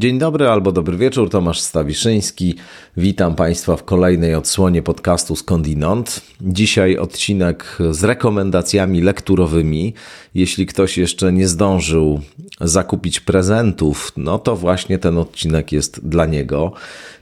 Dzień 0.00 0.18
dobry 0.18 0.48
albo 0.48 0.72
dobry 0.72 0.96
wieczór, 0.96 1.30
Tomasz 1.30 1.60
Stawiszyński. 1.60 2.54
Witam 2.96 3.34
Państwa 3.34 3.76
w 3.76 3.84
kolejnej 3.84 4.34
odsłonie 4.34 4.82
podcastu 4.82 5.36
Skądinąd. 5.36 6.20
Dzisiaj 6.40 6.98
odcinek 6.98 7.78
z 7.90 8.04
rekomendacjami 8.04 9.00
lekturowymi. 9.00 9.94
Jeśli 10.34 10.66
ktoś 10.66 10.98
jeszcze 10.98 11.32
nie 11.32 11.48
zdążył 11.48 12.20
zakupić 12.60 13.20
prezentów, 13.20 14.12
no 14.16 14.38
to 14.38 14.56
właśnie 14.56 14.98
ten 14.98 15.18
odcinek 15.18 15.72
jest 15.72 16.08
dla 16.08 16.26
niego 16.26 16.72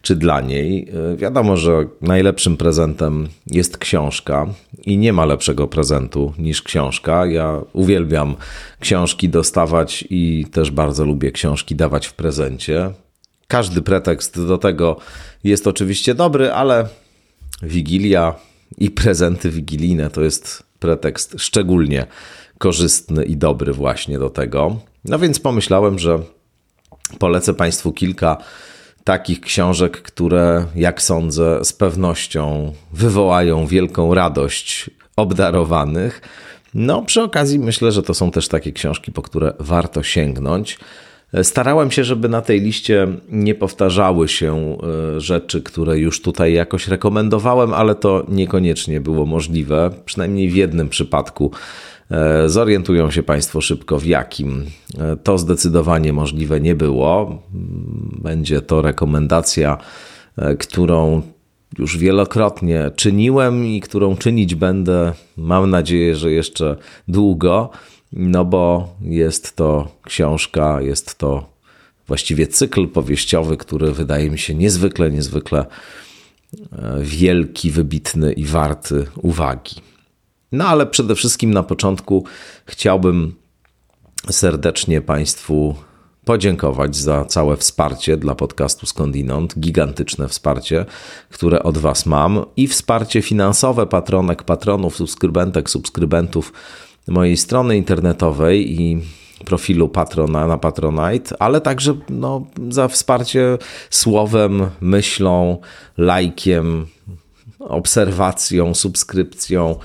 czy 0.02 0.16
dla 0.16 0.40
niej. 0.40 0.88
Wiadomo, 1.16 1.56
że 1.56 1.86
najlepszym 2.00 2.56
prezentem 2.56 3.28
jest 3.46 3.78
książka 3.78 4.46
i 4.88 4.98
nie 4.98 5.12
ma 5.12 5.24
lepszego 5.24 5.68
prezentu 5.68 6.32
niż 6.38 6.62
książka. 6.62 7.26
Ja 7.26 7.60
uwielbiam 7.72 8.36
książki 8.80 9.28
dostawać 9.28 10.04
i 10.10 10.46
też 10.52 10.70
bardzo 10.70 11.04
lubię 11.04 11.32
książki 11.32 11.76
dawać 11.76 12.06
w 12.06 12.12
prezencie. 12.12 12.90
Każdy 13.48 13.82
pretekst 13.82 14.46
do 14.46 14.58
tego 14.58 14.96
jest 15.44 15.66
oczywiście 15.66 16.14
dobry, 16.14 16.52
ale 16.52 16.88
Wigilia 17.62 18.34
i 18.78 18.90
prezenty 18.90 19.50
wigilijne 19.50 20.10
to 20.10 20.22
jest 20.22 20.62
pretekst 20.78 21.34
szczególnie 21.38 22.06
korzystny 22.58 23.24
i 23.24 23.36
dobry 23.36 23.72
właśnie 23.72 24.18
do 24.18 24.30
tego. 24.30 24.76
No 25.04 25.18
więc 25.18 25.40
pomyślałem, 25.40 25.98
że 25.98 26.18
polecę 27.18 27.54
Państwu 27.54 27.92
kilka 27.92 28.36
takich 29.04 29.40
książek, 29.40 30.02
które, 30.02 30.64
jak 30.74 31.02
sądzę, 31.02 31.64
z 31.64 31.72
pewnością 31.72 32.72
wywołają 32.92 33.66
wielką 33.66 34.14
radość 34.14 34.90
obdarowanych. 35.16 36.20
No, 36.74 37.02
przy 37.02 37.22
okazji 37.22 37.58
myślę, 37.58 37.92
że 37.92 38.02
to 38.02 38.14
są 38.14 38.30
też 38.30 38.48
takie 38.48 38.72
książki, 38.72 39.12
po 39.12 39.22
które 39.22 39.52
warto 39.58 40.02
sięgnąć. 40.02 40.78
Starałem 41.42 41.90
się, 41.90 42.04
żeby 42.04 42.28
na 42.28 42.42
tej 42.42 42.60
liście 42.60 43.08
nie 43.28 43.54
powtarzały 43.54 44.28
się 44.28 44.78
e, 45.16 45.20
rzeczy, 45.20 45.62
które 45.62 45.98
już 45.98 46.22
tutaj 46.22 46.52
jakoś 46.52 46.88
rekomendowałem, 46.88 47.74
ale 47.74 47.94
to 47.94 48.24
niekoniecznie 48.28 49.00
było 49.00 49.26
możliwe, 49.26 49.90
przynajmniej 50.04 50.48
w 50.48 50.56
jednym 50.56 50.88
przypadku. 50.88 51.52
E, 52.10 52.48
zorientują 52.48 53.10
się 53.10 53.22
Państwo 53.22 53.60
szybko 53.60 53.98
w 53.98 54.04
jakim. 54.04 54.64
E, 54.98 55.16
to 55.16 55.38
zdecydowanie 55.38 56.12
możliwe 56.12 56.60
nie 56.60 56.74
było. 56.74 57.42
Będzie 58.22 58.60
to 58.60 58.82
rekomendacja, 58.82 59.78
którą 60.58 61.22
już 61.78 61.98
wielokrotnie 61.98 62.90
czyniłem 62.96 63.66
i 63.66 63.80
którą 63.80 64.16
czynić 64.16 64.54
będę, 64.54 65.12
mam 65.36 65.70
nadzieję, 65.70 66.16
że 66.16 66.32
jeszcze 66.32 66.76
długo 67.08 67.70
no 68.12 68.44
bo 68.44 68.94
jest 69.00 69.56
to 69.56 69.88
książka, 70.02 70.80
jest 70.82 71.18
to 71.18 71.50
właściwie 72.06 72.46
cykl 72.46 72.88
powieściowy, 72.88 73.56
który 73.56 73.92
wydaje 73.92 74.30
mi 74.30 74.38
się 74.38 74.54
niezwykle, 74.54 75.10
niezwykle 75.10 75.66
e, 76.72 76.98
wielki, 77.02 77.70
wybitny 77.70 78.32
i 78.32 78.44
warty 78.44 79.06
uwagi. 79.16 79.74
No 80.52 80.68
ale 80.68 80.86
przede 80.86 81.14
wszystkim 81.14 81.54
na 81.54 81.62
początku 81.62 82.24
chciałbym 82.66 83.34
serdecznie 84.30 85.00
Państwu 85.00 85.74
podziękować 86.24 86.96
za 86.96 87.24
całe 87.24 87.56
wsparcie 87.56 88.16
dla 88.16 88.34
podcastu 88.34 88.86
Skądinąd, 88.86 89.58
gigantyczne 89.58 90.28
wsparcie, 90.28 90.86
które 91.30 91.62
od 91.62 91.78
Was 91.78 92.06
mam 92.06 92.44
i 92.56 92.68
wsparcie 92.68 93.22
finansowe 93.22 93.86
patronek, 93.86 94.42
patronów, 94.42 94.96
subskrybentek, 94.96 95.70
subskrybentów 95.70 96.52
mojej 97.08 97.36
strony 97.36 97.76
internetowej 97.76 98.80
i 98.80 99.00
profilu 99.44 99.88
patrona 99.88 100.46
na 100.46 100.58
Patronite, 100.58 101.36
ale 101.38 101.60
także 101.60 101.94
no, 102.08 102.46
za 102.68 102.88
wsparcie 102.88 103.58
słowem, 103.90 104.70
myślą, 104.80 105.58
lajkiem, 105.98 106.86
obserwacją, 107.58 108.74
subskrypcją 108.74 109.76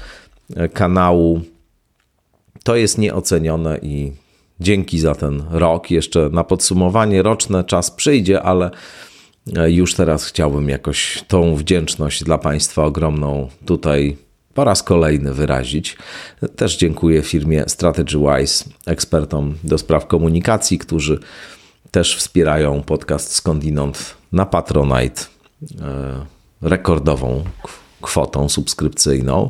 kanału. 0.73 1.41
To 2.63 2.75
jest 2.75 2.97
nieocenione 2.97 3.79
i 3.81 4.11
dzięki 4.59 4.99
za 4.99 5.15
ten 5.15 5.43
rok. 5.51 5.91
Jeszcze 5.91 6.29
na 6.29 6.43
podsumowanie 6.43 7.21
roczne 7.21 7.63
czas 7.63 7.91
przyjdzie, 7.91 8.41
ale 8.41 8.71
już 9.67 9.93
teraz 9.93 10.25
chciałbym 10.25 10.69
jakoś 10.69 11.23
tą 11.27 11.55
wdzięczność 11.55 12.23
dla 12.23 12.37
Państwa 12.37 12.85
ogromną 12.85 13.49
tutaj 13.65 14.17
po 14.53 14.63
raz 14.63 14.83
kolejny 14.83 15.33
wyrazić. 15.33 15.97
Też 16.55 16.77
dziękuję 16.77 17.21
firmie 17.21 17.63
StrategyWise, 17.67 18.65
ekspertom 18.85 19.55
do 19.63 19.77
spraw 19.77 20.07
komunikacji, 20.07 20.77
którzy 20.77 21.19
też 21.91 22.17
wspierają 22.17 22.83
podcast 22.83 23.35
skądinąd 23.35 24.15
na 24.31 24.45
Patronite 24.45 25.21
e, 25.81 26.25
rekordową 26.61 27.43
kwotą 28.01 28.49
subskrypcyjną. 28.49 29.49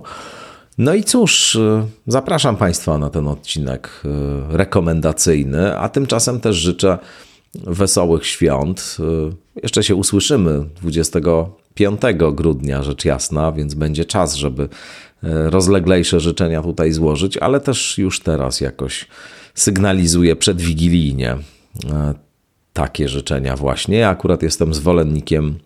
No 0.78 0.94
i 0.94 1.04
cóż, 1.04 1.56
e, 1.56 1.88
zapraszam 2.08 2.56
Państwa 2.58 2.98
na 2.98 3.10
ten 3.10 3.28
odcinek 3.28 3.90
e, 4.06 4.58
rekomendacyjny, 4.58 5.78
a 5.78 5.90
tymczasem 5.90 6.40
też 6.40 6.56
życzę 6.56 6.98
wesołych 7.56 8.26
świąt. 8.26 8.98
Jeszcze 9.64 9.84
się 9.84 9.96
usłyszymy 9.96 10.66
20 10.82 11.20
5 11.74 12.02
grudnia, 12.34 12.84
rzecz 12.84 13.06
jasna, 13.06 13.52
więc 13.52 13.74
będzie 13.74 14.06
czas, 14.06 14.36
żeby 14.36 14.70
rozleglejsze 15.46 16.20
życzenia 16.20 16.62
tutaj 16.62 16.92
złożyć, 16.92 17.38
ale 17.38 17.60
też 17.60 17.98
już 17.98 18.20
teraz 18.20 18.62
jakoś 18.62 19.08
sygnalizuję 19.56 20.36
przedwigilijnie 20.36 21.38
takie 22.74 23.10
życzenia 23.10 23.56
właśnie. 23.56 23.98
Ja 23.98 24.10
akurat 24.10 24.44
jestem 24.44 24.74
zwolennikiem 24.74 25.60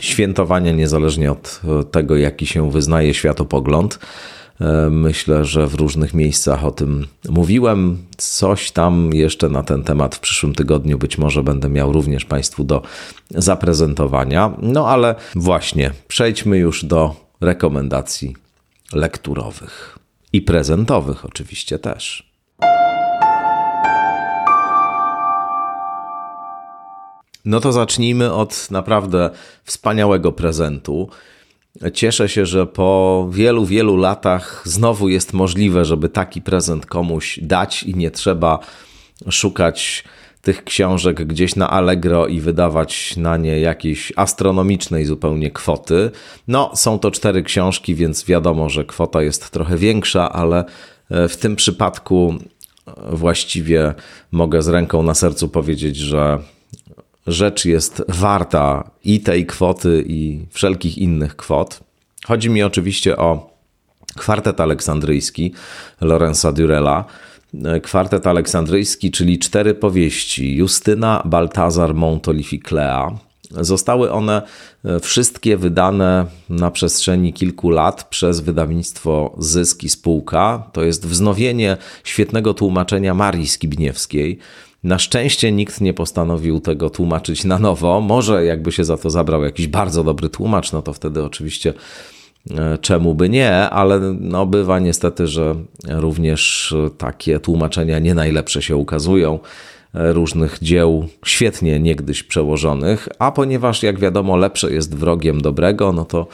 świętowania 0.00 0.72
niezależnie 0.72 1.32
od 1.32 1.60
e, 1.80 1.84
tego, 1.84 2.16
jaki 2.16 2.46
się 2.46 2.70
wyznaje 2.70 3.14
światopogląd. 3.14 3.98
Myślę, 4.90 5.44
że 5.44 5.66
w 5.66 5.74
różnych 5.74 6.14
miejscach 6.14 6.64
o 6.64 6.70
tym 6.70 7.06
mówiłem. 7.28 7.98
Coś 8.16 8.70
tam 8.70 9.10
jeszcze 9.12 9.48
na 9.48 9.62
ten 9.62 9.82
temat 9.82 10.14
w 10.14 10.20
przyszłym 10.20 10.54
tygodniu 10.54 10.98
być 10.98 11.18
może 11.18 11.42
będę 11.42 11.68
miał 11.68 11.92
również 11.92 12.24
Państwu 12.24 12.64
do 12.64 12.82
zaprezentowania. 13.30 14.52
No 14.58 14.88
ale 14.88 15.14
właśnie, 15.34 15.90
przejdźmy 16.08 16.58
już 16.58 16.84
do 16.84 17.16
rekomendacji 17.40 18.36
lekturowych 18.92 19.98
i 20.32 20.42
prezentowych, 20.42 21.24
oczywiście 21.24 21.78
też. 21.78 22.31
No 27.44 27.60
to 27.60 27.72
zacznijmy 27.72 28.32
od 28.32 28.70
naprawdę 28.70 29.30
wspaniałego 29.64 30.32
prezentu. 30.32 31.08
Cieszę 31.94 32.28
się, 32.28 32.46
że 32.46 32.66
po 32.66 33.28
wielu, 33.30 33.66
wielu 33.66 33.96
latach 33.96 34.62
znowu 34.64 35.08
jest 35.08 35.32
możliwe, 35.32 35.84
żeby 35.84 36.08
taki 36.08 36.42
prezent 36.42 36.86
komuś 36.86 37.38
dać 37.42 37.82
i 37.82 37.94
nie 37.94 38.10
trzeba 38.10 38.58
szukać 39.30 40.04
tych 40.42 40.64
książek 40.64 41.24
gdzieś 41.24 41.56
na 41.56 41.70
Allegro 41.70 42.26
i 42.26 42.40
wydawać 42.40 43.16
na 43.16 43.36
nie 43.36 43.60
jakiejś 43.60 44.12
astronomicznej 44.16 45.04
zupełnie 45.04 45.50
kwoty. 45.50 46.10
No, 46.48 46.70
są 46.74 46.98
to 46.98 47.10
cztery 47.10 47.42
książki, 47.42 47.94
więc 47.94 48.24
wiadomo, 48.24 48.68
że 48.68 48.84
kwota 48.84 49.22
jest 49.22 49.50
trochę 49.50 49.76
większa, 49.76 50.32
ale 50.32 50.64
e, 51.10 51.28
w 51.28 51.36
tym 51.36 51.56
przypadku 51.56 52.34
właściwie 53.12 53.94
mogę 54.32 54.62
z 54.62 54.68
ręką 54.68 55.02
na 55.02 55.14
sercu 55.14 55.48
powiedzieć, 55.48 55.96
że 55.96 56.38
rzecz 57.26 57.64
jest 57.64 58.02
warta 58.08 58.90
i 59.04 59.20
tej 59.20 59.46
kwoty, 59.46 60.04
i 60.06 60.46
wszelkich 60.50 60.98
innych 60.98 61.36
kwot. 61.36 61.80
Chodzi 62.24 62.50
mi 62.50 62.62
oczywiście 62.62 63.16
o 63.16 63.56
kwartet 64.16 64.60
aleksandryjski 64.60 65.52
Lorenza 66.00 66.52
Durella. 66.52 67.04
Kwartet 67.82 68.26
aleksandryjski, 68.26 69.10
czyli 69.10 69.38
cztery 69.38 69.74
powieści 69.74 70.56
Justyna, 70.56 71.22
Baltazar, 71.24 71.94
Montolif 71.94 72.52
i 72.52 72.60
Klea. 72.60 73.18
Zostały 73.50 74.12
one 74.12 74.42
wszystkie 75.02 75.56
wydane 75.56 76.26
na 76.48 76.70
przestrzeni 76.70 77.32
kilku 77.32 77.70
lat 77.70 78.04
przez 78.04 78.40
wydawnictwo 78.40 79.34
Zyski 79.38 79.88
Spółka. 79.88 80.70
To 80.72 80.84
jest 80.84 81.06
wznowienie 81.06 81.76
świetnego 82.04 82.54
tłumaczenia 82.54 83.14
Marii 83.14 83.48
Skibniewskiej. 83.48 84.38
Na 84.84 84.98
szczęście 84.98 85.52
nikt 85.52 85.80
nie 85.80 85.94
postanowił 85.94 86.60
tego 86.60 86.90
tłumaczyć 86.90 87.44
na 87.44 87.58
nowo. 87.58 88.00
Może 88.00 88.44
jakby 88.44 88.72
się 88.72 88.84
za 88.84 88.96
to 88.96 89.10
zabrał 89.10 89.44
jakiś 89.44 89.66
bardzo 89.66 90.04
dobry 90.04 90.28
tłumacz, 90.28 90.72
no 90.72 90.82
to 90.82 90.92
wtedy 90.92 91.24
oczywiście 91.24 91.74
e, 92.50 92.78
czemu 92.78 93.14
by 93.14 93.28
nie, 93.28 93.52
ale 93.70 94.00
no 94.20 94.46
bywa 94.46 94.78
niestety, 94.78 95.26
że 95.26 95.54
również 95.88 96.74
takie 96.98 97.40
tłumaczenia 97.40 97.98
nie 97.98 98.14
najlepsze 98.14 98.62
się 98.62 98.76
ukazują 98.76 99.38
e, 99.94 100.12
różnych 100.12 100.58
dzieł 100.62 101.08
świetnie 101.24 101.80
niegdyś 101.80 102.22
przełożonych, 102.22 103.08
a 103.18 103.32
ponieważ 103.32 103.82
jak 103.82 103.98
wiadomo 103.98 104.36
lepsze 104.36 104.72
jest 104.72 104.94
wrogiem 104.94 105.40
dobrego, 105.40 105.92
no 105.92 106.04
to 106.04 106.26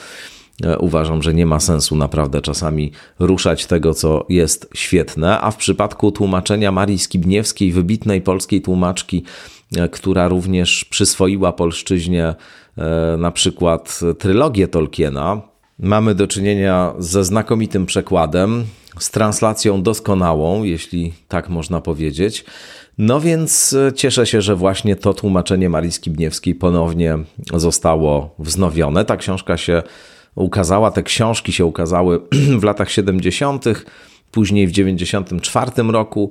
uważam, 0.78 1.22
że 1.22 1.34
nie 1.34 1.46
ma 1.46 1.60
sensu 1.60 1.96
naprawdę 1.96 2.40
czasami 2.40 2.92
ruszać 3.18 3.66
tego, 3.66 3.94
co 3.94 4.26
jest 4.28 4.70
świetne, 4.74 5.40
a 5.40 5.50
w 5.50 5.56
przypadku 5.56 6.12
tłumaczenia 6.12 6.72
Marii 6.72 6.98
Skibniewskiej, 6.98 7.72
wybitnej 7.72 8.20
polskiej 8.20 8.62
tłumaczki, 8.62 9.24
e, 9.76 9.88
która 9.88 10.28
również 10.28 10.84
przyswoiła 10.84 11.52
polszczyźnie 11.52 12.34
e, 12.78 13.16
na 13.18 13.30
przykład 13.30 14.00
trylogię 14.18 14.68
Tolkiena, 14.68 15.40
mamy 15.78 16.14
do 16.14 16.26
czynienia 16.26 16.94
ze 16.98 17.24
znakomitym 17.24 17.86
przekładem, 17.86 18.64
z 18.98 19.10
translacją 19.10 19.82
doskonałą, 19.82 20.62
jeśli 20.62 21.12
tak 21.28 21.48
można 21.48 21.80
powiedzieć. 21.80 22.44
No 22.98 23.20
więc 23.20 23.76
cieszę 23.94 24.26
się, 24.26 24.42
że 24.42 24.56
właśnie 24.56 24.96
to 24.96 25.14
tłumaczenie 25.14 25.68
Marii 25.68 25.92
Skibniewskiej 25.92 26.54
ponownie 26.54 27.18
zostało 27.54 28.34
wznowione. 28.38 29.04
Ta 29.04 29.16
książka 29.16 29.56
się 29.56 29.82
ukazała, 30.34 30.90
te 30.90 31.02
książki 31.02 31.52
się 31.52 31.64
ukazały 31.64 32.20
w 32.60 32.64
latach 32.64 32.90
70., 32.90 33.64
później 34.30 34.66
w 34.66 34.70
94 34.70 35.70
roku. 35.88 36.30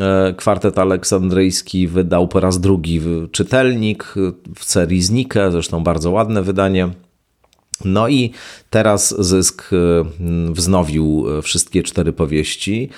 E, 0.00 0.34
kwartet 0.36 0.78
Aleksandryjski 0.78 1.88
wydał 1.88 2.28
po 2.28 2.40
raz 2.40 2.60
drugi 2.60 3.00
czytelnik 3.32 4.14
w 4.54 4.64
serii 4.64 5.02
Znike, 5.02 5.50
zresztą 5.50 5.82
bardzo 5.82 6.10
ładne 6.10 6.42
wydanie. 6.42 6.88
No 7.84 8.08
i 8.08 8.30
teraz 8.70 9.14
Zysk 9.18 9.70
e, 9.72 9.76
wznowił 10.52 11.26
wszystkie 11.42 11.82
cztery 11.82 12.12
powieści. 12.12 12.88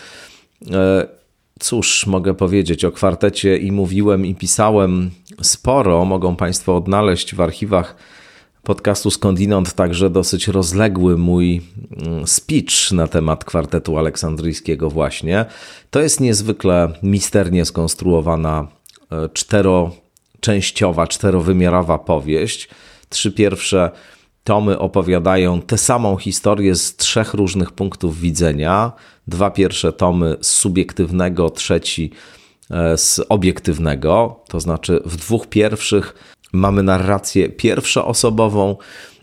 E, 0.71 1.07
cóż, 1.61 2.07
mogę 2.07 2.35
powiedzieć 2.35 2.85
o 2.85 2.93
kwartecie 2.93 3.57
i 3.57 3.73
mówiłem 3.73 4.27
i 4.27 4.35
pisałem 4.35 5.11
sporo. 5.43 6.05
Mogą 6.05 6.37
Państwo 6.37 6.77
odnaleźć 6.77 7.35
w 7.35 7.41
archiwach 7.41 7.97
podcastu 8.63 9.11
Skądinąd 9.11 9.73
także 9.75 10.11
dosyć 10.11 10.49
rozległy 10.49 11.19
mój 11.19 11.63
mm, 11.97 12.27
speech 12.27 12.93
na 12.93 13.07
temat 13.07 13.45
kwartetu 13.45 13.99
aleksandryjskiego 13.99 14.91
właśnie. 14.91 15.45
To 15.91 16.01
jest 16.01 16.21
niezwykle 16.21 16.93
misternie 17.03 17.65
skonstruowana 17.65 18.69
e, 19.13 19.29
czteroczęściowa, 19.29 21.07
czterowymiarowa 21.07 21.99
powieść. 21.99 22.69
Trzy 23.09 23.33
pierwsze 23.33 23.91
tomy 24.45 24.79
opowiadają 24.79 25.63
tę 25.63 25.79
samą 25.79 26.17
historię 26.17 26.75
z 26.75 26.97
trzech 26.97 27.35
różnych 27.35 27.73
punktów 27.73 28.21
widzenia. 28.21 28.93
Dwa 29.27 29.51
pierwsze 29.51 29.93
tomy 29.93 30.37
z 30.41 30.51
subiektywnego, 30.51 31.51
trzeci 31.51 32.11
e, 32.71 32.99
z 32.99 33.21
obiektywnego, 33.29 34.41
to 34.49 34.61
znaczy 34.61 35.03
w 35.05 35.17
dwóch 35.17 35.47
pierwszych 35.47 36.32
mamy 36.53 36.83
narrację 36.83 37.49
pierwszoosobową, 37.49 38.77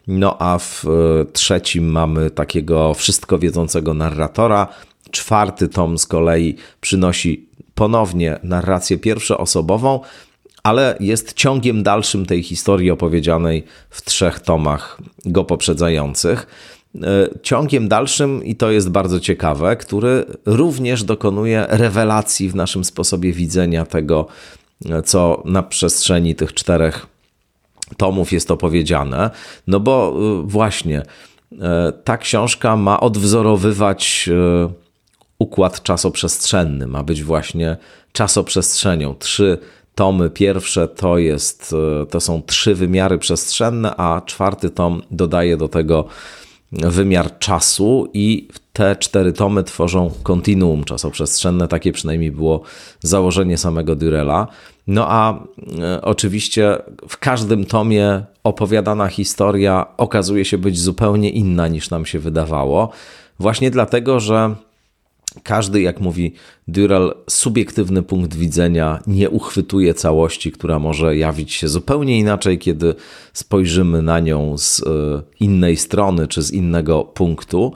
no 0.07 0.37
a 0.39 0.59
w 0.59 0.85
e, 0.85 1.25
trzecim 1.25 1.91
mamy 1.91 2.31
takiego 2.31 2.93
wszystko 2.93 3.39
wiedzącego 3.39 3.93
narratora. 3.93 4.67
Czwarty 5.11 5.67
tom 5.67 5.97
z 5.97 6.05
kolei 6.05 6.55
przynosi 6.81 7.49
ponownie 7.75 8.39
narrację 8.43 8.97
pierwszoosobową, 8.97 9.99
ale 10.63 10.97
jest 10.99 11.33
ciągiem 11.33 11.83
dalszym 11.83 12.25
tej 12.25 12.43
historii 12.43 12.91
opowiedzianej 12.91 13.63
w 13.89 14.01
trzech 14.01 14.39
tomach 14.39 14.97
go 15.25 15.43
poprzedzających. 15.43 16.47
E, 16.95 17.01
ciągiem 17.41 17.87
dalszym, 17.87 18.43
i 18.43 18.55
to 18.55 18.71
jest 18.71 18.89
bardzo 18.89 19.19
ciekawe, 19.19 19.75
który 19.75 20.25
również 20.45 21.03
dokonuje 21.03 21.65
rewelacji 21.69 22.49
w 22.49 22.55
naszym 22.55 22.83
sposobie 22.83 23.33
widzenia 23.33 23.85
tego, 23.85 24.27
e, 24.89 25.01
co 25.01 25.43
na 25.45 25.63
przestrzeni 25.63 26.35
tych 26.35 26.53
czterech 26.53 27.07
tomów 27.97 28.31
jest 28.31 28.51
opowiedziane, 28.51 29.29
no 29.67 29.79
bo 29.79 30.15
y, 30.41 30.47
właśnie 30.47 31.01
y, 31.51 31.57
ta 32.03 32.17
książka 32.17 32.75
ma 32.75 32.99
odwzorowywać 32.99 34.29
y, 34.67 34.73
układ 35.39 35.83
czasoprzestrzenny, 35.83 36.87
ma 36.87 37.03
być 37.03 37.23
właśnie 37.23 37.77
czasoprzestrzenią. 38.11 39.15
Trzy 39.15 39.57
tomy. 39.95 40.29
Pierwsze 40.29 40.87
to, 40.87 41.17
jest, 41.17 41.75
to 42.09 42.19
są 42.19 42.41
trzy 42.41 42.75
wymiary 42.75 43.17
przestrzenne, 43.17 43.95
a 43.95 44.21
czwarty 44.25 44.69
tom 44.69 45.01
dodaje 45.11 45.57
do 45.57 45.67
tego 45.67 46.05
wymiar 46.71 47.39
czasu 47.39 48.07
i 48.13 48.47
te 48.73 48.95
cztery 48.95 49.33
tomy 49.33 49.63
tworzą 49.63 50.11
kontinuum 50.23 50.83
czasoprzestrzenne. 50.83 51.67
Takie 51.67 51.91
przynajmniej 51.91 52.31
było 52.31 52.61
założenie 52.99 53.57
samego 53.57 53.95
Durella. 53.95 54.47
No 54.87 55.05
a 55.09 55.33
e, 55.79 56.01
oczywiście 56.01 56.77
w 57.07 57.17
każdym 57.17 57.65
tomie 57.65 58.23
opowiadana 58.43 59.07
historia 59.07 59.85
okazuje 59.97 60.45
się 60.45 60.57
być 60.57 60.79
zupełnie 60.79 61.29
inna 61.29 61.67
niż 61.67 61.89
nam 61.89 62.05
się 62.05 62.19
wydawało. 62.19 62.89
Właśnie 63.39 63.71
dlatego, 63.71 64.19
że 64.19 64.55
każdy, 65.43 65.81
jak 65.81 66.01
mówi 66.01 66.33
Durell, 66.67 67.13
subiektywny 67.29 68.03
punkt 68.03 68.35
widzenia 68.35 68.99
nie 69.07 69.29
uchwytuje 69.29 69.93
całości, 69.93 70.51
która 70.51 70.79
może 70.79 71.17
jawić 71.17 71.53
się 71.53 71.67
zupełnie 71.67 72.19
inaczej, 72.19 72.59
kiedy 72.59 72.95
spojrzymy 73.33 74.01
na 74.01 74.19
nią 74.19 74.57
z 74.57 74.81
e, 74.81 74.83
innej 75.39 75.77
strony 75.77 76.27
czy 76.27 76.41
z 76.41 76.51
innego 76.51 77.03
punktu. 77.03 77.73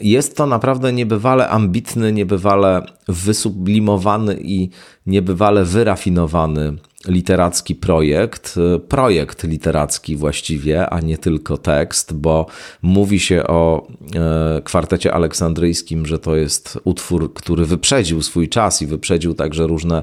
Jest 0.00 0.36
to 0.36 0.46
naprawdę 0.46 0.92
niebywale 0.92 1.48
ambitny, 1.48 2.12
niebywale 2.12 2.82
wysublimowany 3.08 4.38
i 4.42 4.70
niebywale 5.06 5.64
wyrafinowany 5.64 6.76
literacki 7.06 7.74
projekt. 7.74 8.54
Projekt 8.88 9.44
literacki 9.44 10.16
właściwie, 10.16 10.90
a 10.90 11.00
nie 11.00 11.18
tylko 11.18 11.58
tekst, 11.58 12.14
bo 12.14 12.46
mówi 12.82 13.20
się 13.20 13.46
o 13.46 13.86
e, 14.14 14.62
kwartecie 14.64 15.14
aleksandryjskim, 15.14 16.06
że 16.06 16.18
to 16.18 16.36
jest 16.36 16.78
utwór, 16.84 17.34
który 17.34 17.64
wyprzedził 17.64 18.22
swój 18.22 18.48
czas 18.48 18.82
i 18.82 18.86
wyprzedził 18.86 19.34
także 19.34 19.66
różne 19.66 20.02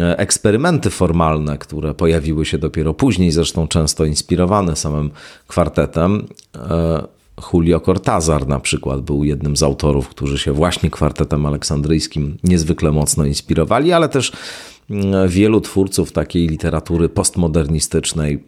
e, 0.00 0.18
eksperymenty 0.18 0.90
formalne, 0.90 1.58
które 1.58 1.94
pojawiły 1.94 2.46
się 2.46 2.58
dopiero 2.58 2.94
później, 2.94 3.30
zresztą 3.30 3.68
często 3.68 4.04
inspirowane 4.04 4.76
samym 4.76 5.10
kwartetem. 5.48 6.26
Julio 7.52 7.80
Cortázar 7.80 8.48
na 8.48 8.60
przykład 8.60 9.00
był 9.00 9.24
jednym 9.24 9.56
z 9.56 9.62
autorów, 9.62 10.08
którzy 10.08 10.38
się 10.38 10.52
właśnie 10.52 10.90
kwartetem 10.90 11.46
aleksandryjskim 11.46 12.36
niezwykle 12.44 12.92
mocno 12.92 13.24
inspirowali, 13.24 13.92
ale 13.92 14.08
też 14.08 14.32
mm, 14.90 15.28
wielu 15.28 15.60
twórców 15.60 16.12
takiej 16.12 16.48
literatury 16.48 17.08
postmodernistycznej, 17.08 18.44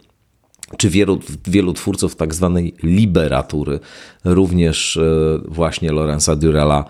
czy 0.77 0.89
wielu, 0.89 1.19
wielu 1.47 1.73
twórców 1.73 2.15
tak 2.15 2.35
zwanej 2.35 2.73
liberatury, 2.83 3.79
również 4.23 4.97
e, 4.97 5.39
właśnie 5.47 5.91
Lorenza 5.91 6.35
Durella 6.35 6.85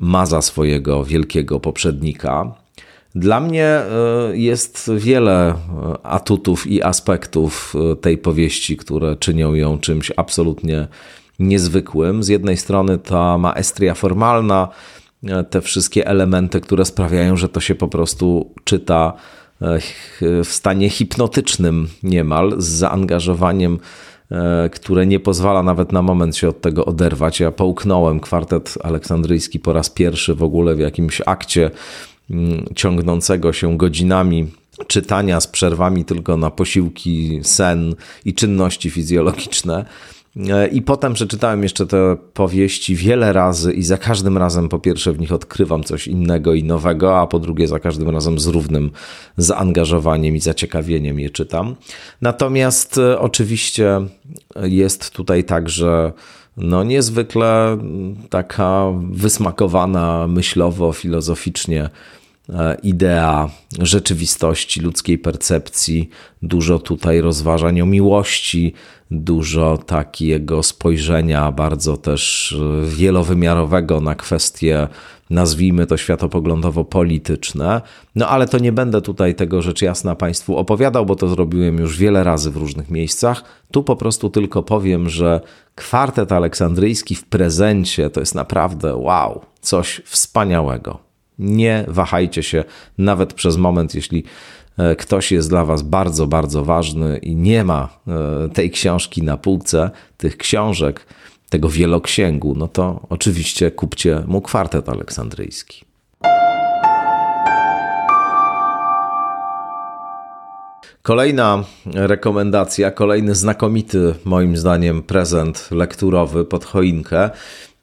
ma 0.00 0.26
za 0.26 0.42
swojego 0.42 1.04
wielkiego 1.04 1.60
poprzednika. 1.60 2.54
Dla 3.14 3.40
mnie 3.40 3.64
e, 3.64 3.86
jest 4.32 4.90
wiele 4.96 5.48
e, 5.50 5.54
atutów 6.06 6.66
i 6.66 6.82
aspektów 6.82 7.74
tej 8.00 8.18
powieści, 8.18 8.76
które 8.76 9.16
czynią 9.16 9.54
ją 9.54 9.78
czymś 9.78 10.12
absolutnie 10.16 10.88
niezwykłym. 11.38 12.22
Z 12.22 12.28
jednej 12.28 12.56
strony 12.56 12.98
ta 12.98 13.38
maestria 13.38 13.94
formalna, 13.94 14.68
e, 15.24 15.44
te 15.44 15.60
wszystkie 15.60 16.06
elementy, 16.06 16.60
które 16.60 16.84
sprawiają, 16.84 17.36
że 17.36 17.48
to 17.48 17.60
się 17.60 17.74
po 17.74 17.88
prostu 17.88 18.54
czyta 18.64 19.12
e, 19.62 19.78
w 20.44 20.48
stanie 20.48 20.90
hipnotycznym 20.90 21.88
niemal, 22.02 22.54
z 22.58 22.66
zaangażowaniem, 22.66 23.78
e, 24.30 24.70
które 24.72 25.06
nie 25.06 25.20
pozwala 25.20 25.62
nawet 25.62 25.92
na 25.92 26.02
moment 26.02 26.36
się 26.36 26.48
od 26.48 26.60
tego 26.60 26.84
oderwać. 26.84 27.40
Ja 27.40 27.50
połknąłem 27.50 28.20
kwartet 28.20 28.74
aleksandryjski 28.82 29.58
po 29.58 29.72
raz 29.72 29.90
pierwszy 29.90 30.34
w 30.34 30.42
ogóle 30.42 30.74
w 30.74 30.78
jakimś 30.78 31.22
akcie 31.26 31.70
mm, 32.30 32.64
ciągnącego 32.74 33.52
się 33.52 33.76
godzinami 33.76 34.46
czytania 34.86 35.40
z 35.40 35.46
przerwami 35.46 36.04
tylko 36.04 36.36
na 36.36 36.50
posiłki, 36.50 37.40
sen 37.42 37.94
i 38.24 38.34
czynności 38.34 38.90
fizjologiczne. 38.90 39.84
E, 40.36 40.68
I 40.68 40.82
potem 40.82 41.14
przeczytałem 41.14 41.62
jeszcze 41.62 41.86
te 41.86 42.16
powieści 42.34 42.96
wiele 42.96 43.32
razy 43.32 43.72
i 43.72 43.82
za 43.82 43.98
każdym 43.98 44.38
razem 44.38 44.68
po 44.68 44.78
pierwsze 44.78 45.12
w 45.12 45.18
nich 45.18 45.32
odkrywam 45.32 45.84
coś 45.84 46.06
innego 46.06 46.54
i 46.54 46.64
nowego, 46.64 47.20
a 47.20 47.26
po 47.26 47.38
drugie 47.38 47.68
za 47.68 47.78
każdym 47.78 48.10
razem 48.10 48.38
z 48.38 48.46
równym 48.46 48.90
zaangażowaniem 49.36 50.36
i 50.36 50.40
zaciekawieniem 50.40 51.20
je 51.20 51.30
czytam. 51.30 51.76
Natomiast 52.22 52.98
e, 52.98 53.18
oczywiście 53.20 54.00
jest 54.62 55.10
tutaj 55.10 55.44
także 55.44 56.12
no 56.56 56.84
niezwykle 56.84 57.78
taka 58.30 58.84
wysmakowana 59.10 60.26
myślowo, 60.26 60.92
filozoficznie 60.92 61.90
idea 62.82 63.50
rzeczywistości, 63.78 64.80
ludzkiej 64.80 65.18
percepcji, 65.18 66.08
dużo 66.42 66.78
tutaj 66.78 67.20
rozważań 67.20 67.80
o 67.80 67.86
miłości, 67.86 68.74
dużo 69.10 69.78
takiego 69.78 70.62
spojrzenia 70.62 71.52
bardzo 71.52 71.96
też 71.96 72.52
e, 72.52 72.90
wielowymiarowego 72.90 74.00
na 74.00 74.14
kwestie, 74.14 74.88
nazwijmy 75.30 75.86
to 75.86 75.96
światopoglądowo-polityczne. 75.96 77.80
No 78.14 78.28
ale 78.28 78.48
to 78.48 78.58
nie 78.58 78.72
będę 78.72 79.02
tutaj 79.02 79.34
tego 79.34 79.62
rzecz 79.62 79.82
jasna 79.82 80.14
Państwu 80.14 80.56
opowiadał, 80.56 81.06
bo 81.06 81.16
to 81.16 81.28
zrobiłem 81.28 81.78
już 81.78 81.98
wiele 81.98 82.24
razy 82.24 82.50
w 82.50 82.56
różnych 82.56 82.90
miejscach. 82.90 83.44
Tu 83.70 83.82
po 83.82 83.96
prostu 83.96 84.30
tylko 84.30 84.62
powiem, 84.62 85.08
że 85.08 85.40
Kwartet 85.74 86.32
Aleksandryjski 86.32 87.14
w 87.14 87.24
prezencie 87.24 88.10
to 88.10 88.20
jest 88.20 88.34
naprawdę 88.34 88.96
wow, 88.96 89.40
coś 89.60 90.02
wspaniałego. 90.04 91.07
Nie 91.38 91.84
wahajcie 91.88 92.42
się 92.42 92.64
nawet 92.98 93.34
przez 93.34 93.56
moment, 93.56 93.94
jeśli 93.94 94.24
e, 94.78 94.96
ktoś 94.96 95.32
jest 95.32 95.48
dla 95.48 95.64
Was 95.64 95.82
bardzo, 95.82 96.26
bardzo 96.26 96.64
ważny 96.64 97.18
i 97.18 97.36
nie 97.36 97.64
ma 97.64 97.88
e, 98.08 98.48
tej 98.48 98.70
książki 98.70 99.22
na 99.22 99.36
półce, 99.36 99.90
tych 100.16 100.36
książek, 100.36 101.06
tego 101.50 101.68
wieloksięgu, 101.68 102.54
no 102.54 102.68
to 102.68 103.06
oczywiście 103.08 103.70
kupcie 103.70 104.22
mu 104.26 104.40
kwartet 104.40 104.88
aleksandryjski. 104.88 105.88
Kolejna 111.02 111.64
rekomendacja, 111.94 112.90
kolejny 112.90 113.34
znakomity, 113.34 114.14
moim 114.24 114.56
zdaniem, 114.56 115.02
prezent 115.02 115.68
lekturowy 115.70 116.44
pod 116.44 116.64
choinkę. 116.64 117.30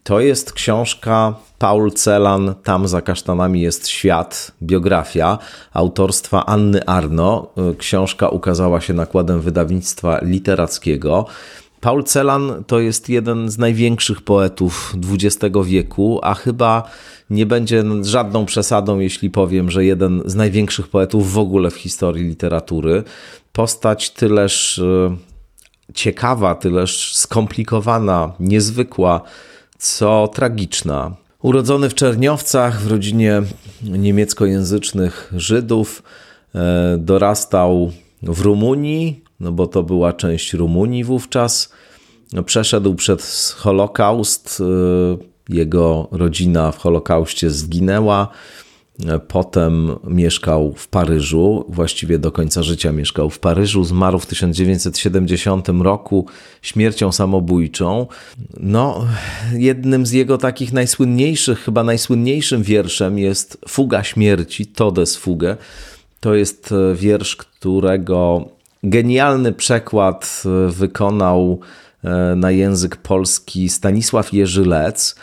To 0.03 0.19
jest 0.19 0.53
książka 0.53 1.33
Paul 1.59 1.91
Celan, 1.91 2.55
Tam 2.63 2.87
za 2.87 3.01
kasztanami 3.01 3.61
jest 3.61 3.87
świat, 3.87 4.51
biografia 4.63 5.37
autorstwa 5.73 6.45
Anny 6.45 6.85
Arno. 6.85 7.47
Książka 7.77 8.29
ukazała 8.29 8.81
się 8.81 8.93
nakładem 8.93 9.41
wydawnictwa 9.41 10.19
literackiego. 10.21 11.25
Paul 11.81 12.03
Celan 12.03 12.63
to 12.67 12.79
jest 12.79 13.09
jeden 13.09 13.49
z 13.49 13.57
największych 13.57 14.21
poetów 14.21 14.95
XX 15.11 15.55
wieku, 15.65 16.19
a 16.23 16.33
chyba 16.33 16.89
nie 17.29 17.45
będzie 17.45 17.83
żadną 18.01 18.45
przesadą, 18.45 18.99
jeśli 18.99 19.29
powiem, 19.29 19.71
że 19.71 19.85
jeden 19.85 20.21
z 20.25 20.35
największych 20.35 20.87
poetów 20.87 21.33
w 21.33 21.37
ogóle 21.37 21.71
w 21.71 21.75
historii 21.75 22.27
literatury. 22.27 23.03
Postać 23.53 24.09
tyleż 24.09 24.79
e, 24.79 25.15
ciekawa, 25.93 26.55
tyleż 26.55 27.15
skomplikowana, 27.15 28.31
niezwykła, 28.39 29.21
co 29.77 30.27
tragiczna. 30.27 31.24
Urodzony 31.45 31.89
w 31.89 31.95
Czerniowcach 31.95 32.81
w 32.81 32.87
rodzinie 32.87 33.41
niemieckojęzycznych 33.83 35.33
Żydów, 35.35 36.03
e, 36.55 36.97
dorastał 36.99 37.91
w 38.23 38.41
Rumunii, 38.41 39.23
no 39.39 39.51
bo 39.51 39.67
to 39.67 39.83
była 39.83 40.13
część 40.13 40.53
Rumunii 40.53 41.03
wówczas. 41.03 41.69
Przeszedł 42.45 42.95
przez 42.95 43.51
Holokaust, 43.51 44.61
e, 44.61 45.53
jego 45.53 46.07
rodzina 46.11 46.71
w 46.71 46.77
Holokauście 46.77 47.49
zginęła. 47.49 48.27
Potem 49.27 49.91
mieszkał 50.07 50.73
w 50.77 50.87
Paryżu, 50.87 51.65
właściwie 51.69 52.19
do 52.19 52.31
końca 52.31 52.63
życia 52.63 52.91
mieszkał 52.91 53.29
w 53.29 53.39
Paryżu. 53.39 53.83
Zmarł 53.83 54.19
w 54.19 54.25
1970 54.25 55.67
roku 55.81 56.25
śmiercią 56.61 57.11
samobójczą. 57.11 58.07
No, 58.59 59.07
jednym 59.53 60.05
z 60.05 60.11
jego 60.11 60.37
takich 60.37 60.73
najsłynniejszych, 60.73 61.59
chyba 61.59 61.83
najsłynniejszym 61.83 62.63
wierszem 62.63 63.19
jest 63.19 63.57
Fuga 63.67 64.03
śmierci, 64.03 64.65
Todes 64.65 65.15
Fugę. 65.15 65.57
To 66.19 66.35
jest 66.35 66.73
wiersz, 66.95 67.35
którego 67.35 68.49
genialny 68.83 69.53
przekład 69.53 70.43
wykonał 70.69 71.59
e, 72.03 72.35
na 72.35 72.51
język 72.51 72.95
polski 72.95 73.69
Stanisław 73.69 74.33
Jerzylec 74.33 75.15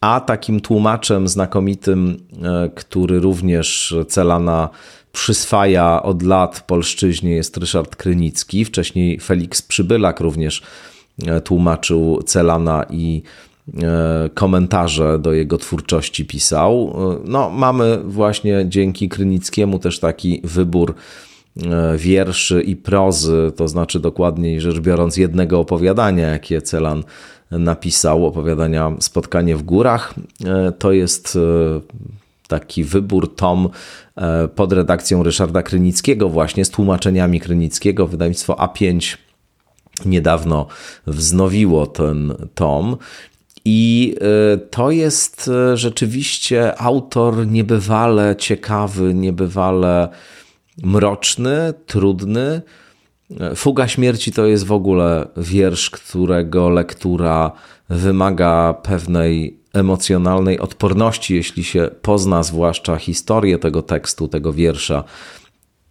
a 0.00 0.20
takim 0.20 0.60
tłumaczem 0.60 1.28
znakomitym, 1.28 2.16
e, 2.42 2.70
który 2.74 3.20
również 3.20 3.94
Celana 4.08 4.68
przyswaja 5.12 6.02
od 6.02 6.22
lat 6.22 6.64
polszczyźnie 6.66 7.30
jest 7.30 7.56
Ryszard 7.56 7.96
Krynicki. 7.96 8.64
Wcześniej 8.64 9.20
Felix 9.20 9.62
Przybylak 9.62 10.20
również 10.20 10.62
e, 11.26 11.40
tłumaczył 11.40 12.22
Celana 12.22 12.86
i 12.90 13.22
e, 13.82 14.30
komentarze 14.34 15.18
do 15.18 15.32
jego 15.32 15.58
twórczości 15.58 16.24
pisał. 16.24 16.96
No, 17.24 17.50
mamy 17.50 17.98
właśnie 18.04 18.64
dzięki 18.68 19.08
Krynickiemu 19.08 19.78
też 19.78 19.98
taki 19.98 20.40
wybór 20.44 20.94
wierszy 21.96 22.62
i 22.62 22.76
prozy, 22.76 23.52
to 23.56 23.68
znaczy 23.68 24.00
dokładniej 24.00 24.60
rzecz 24.60 24.80
biorąc 24.80 25.16
jednego 25.16 25.60
opowiadania, 25.60 26.28
jakie 26.28 26.62
Celan 26.62 27.04
napisał 27.50 28.26
opowiadania 28.26 28.92
Spotkanie 29.00 29.56
w 29.56 29.62
górach. 29.62 30.14
E, 30.44 30.72
to 30.72 30.92
jest 30.92 31.36
e, 31.36 31.80
taki 32.48 32.84
wybór 32.84 33.34
tom 33.34 33.68
e, 34.16 34.48
pod 34.48 34.72
redakcją 34.72 35.22
Ryszarda 35.22 35.62
Krynickiego 35.62 36.28
właśnie 36.28 36.64
z 36.64 36.70
tłumaczeniami 36.70 37.40
Krynickiego. 37.40 38.06
Wydawnictwo 38.06 38.54
A5 38.54 39.16
niedawno 40.06 40.66
wznowiło 41.06 41.86
ten 41.86 42.34
tom. 42.54 42.96
I 43.64 44.16
to 44.70 44.90
jest 44.90 45.50
rzeczywiście 45.74 46.78
autor 46.78 47.46
niebywale 47.46 48.36
ciekawy, 48.36 49.14
niebywale 49.14 50.08
mroczny, 50.82 51.74
trudny, 51.86 52.62
Fuga 53.56 53.88
śmierci 53.88 54.32
to 54.32 54.46
jest 54.46 54.66
w 54.66 54.72
ogóle 54.72 55.28
wiersz, 55.36 55.90
którego 55.90 56.68
lektura 56.68 57.52
wymaga 57.88 58.74
pewnej 58.82 59.60
emocjonalnej 59.72 60.58
odporności, 60.58 61.34
jeśli 61.34 61.64
się 61.64 61.90
pozna 62.02 62.42
zwłaszcza 62.42 62.96
historię 62.96 63.58
tego 63.58 63.82
tekstu, 63.82 64.28
tego 64.28 64.52
wiersza. 64.52 65.04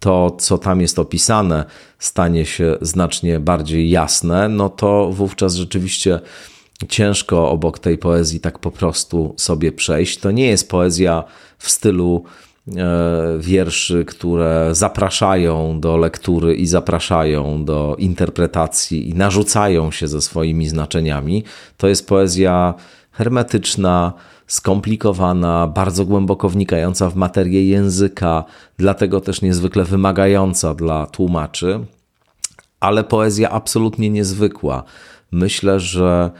To, 0.00 0.36
co 0.38 0.58
tam 0.58 0.80
jest 0.80 0.98
opisane, 0.98 1.64
stanie 1.98 2.46
się 2.46 2.76
znacznie 2.80 3.40
bardziej 3.40 3.90
jasne, 3.90 4.48
no 4.48 4.68
to 4.68 5.10
wówczas 5.12 5.54
rzeczywiście 5.54 6.20
ciężko 6.88 7.50
obok 7.50 7.78
tej 7.78 7.98
poezji 7.98 8.40
tak 8.40 8.58
po 8.58 8.70
prostu 8.70 9.34
sobie 9.36 9.72
przejść. 9.72 10.18
To 10.18 10.30
nie 10.30 10.46
jest 10.46 10.70
poezja 10.70 11.24
w 11.58 11.70
stylu 11.70 12.24
wierszy, 13.38 14.04
które 14.04 14.68
zapraszają 14.72 15.80
do 15.80 15.96
lektury 15.96 16.54
i 16.54 16.66
zapraszają 16.66 17.64
do 17.64 17.96
interpretacji 17.98 19.08
i 19.08 19.14
narzucają 19.14 19.90
się 19.90 20.08
ze 20.08 20.20
swoimi 20.20 20.68
znaczeniami. 20.68 21.44
To 21.76 21.88
jest 21.88 22.08
poezja 22.08 22.74
hermetyczna, 23.12 24.12
skomplikowana, 24.46 25.66
bardzo 25.66 26.04
głęboko 26.04 26.48
wnikająca 26.48 27.10
w 27.10 27.16
materię 27.16 27.68
języka, 27.68 28.44
dlatego 28.78 29.20
też 29.20 29.42
niezwykle 29.42 29.84
wymagająca 29.84 30.74
dla 30.74 31.06
tłumaczy, 31.06 31.80
ale 32.80 33.04
poezja 33.04 33.50
absolutnie 33.50 34.10
niezwykła. 34.10 34.82
Myślę, 35.32 35.80
że 35.80 36.30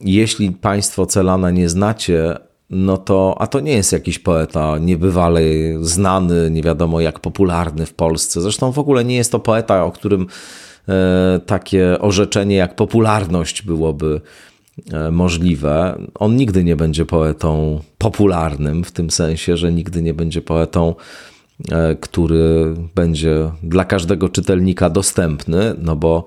jeśli 0.00 0.50
Państwo 0.50 1.06
Celana 1.06 1.50
nie 1.50 1.68
znacie, 1.68 2.38
no 2.70 2.96
to, 2.96 3.36
a 3.38 3.46
to 3.46 3.60
nie 3.60 3.72
jest 3.72 3.92
jakiś 3.92 4.18
poeta 4.18 4.78
niebywale 4.78 5.40
znany, 5.80 6.50
nie 6.50 6.62
wiadomo 6.62 7.00
jak 7.00 7.20
popularny 7.20 7.86
w 7.86 7.94
Polsce. 7.94 8.40
Zresztą 8.40 8.72
w 8.72 8.78
ogóle 8.78 9.04
nie 9.04 9.16
jest 9.16 9.32
to 9.32 9.38
poeta, 9.38 9.84
o 9.84 9.92
którym 9.92 10.26
e, 10.88 11.40
takie 11.46 11.98
orzeczenie 11.98 12.56
jak 12.56 12.76
popularność 12.76 13.62
byłoby 13.62 14.20
e, 14.92 15.10
możliwe. 15.10 15.98
On 16.14 16.36
nigdy 16.36 16.64
nie 16.64 16.76
będzie 16.76 17.04
poetą 17.04 17.80
popularnym, 17.98 18.84
w 18.84 18.92
tym 18.92 19.10
sensie, 19.10 19.56
że 19.56 19.72
nigdy 19.72 20.02
nie 20.02 20.14
będzie 20.14 20.42
poetą, 20.42 20.94
e, 21.72 21.96
który 22.00 22.74
będzie 22.94 23.50
dla 23.62 23.84
każdego 23.84 24.28
czytelnika 24.28 24.90
dostępny, 24.90 25.74
no 25.78 25.96
bo 25.96 26.24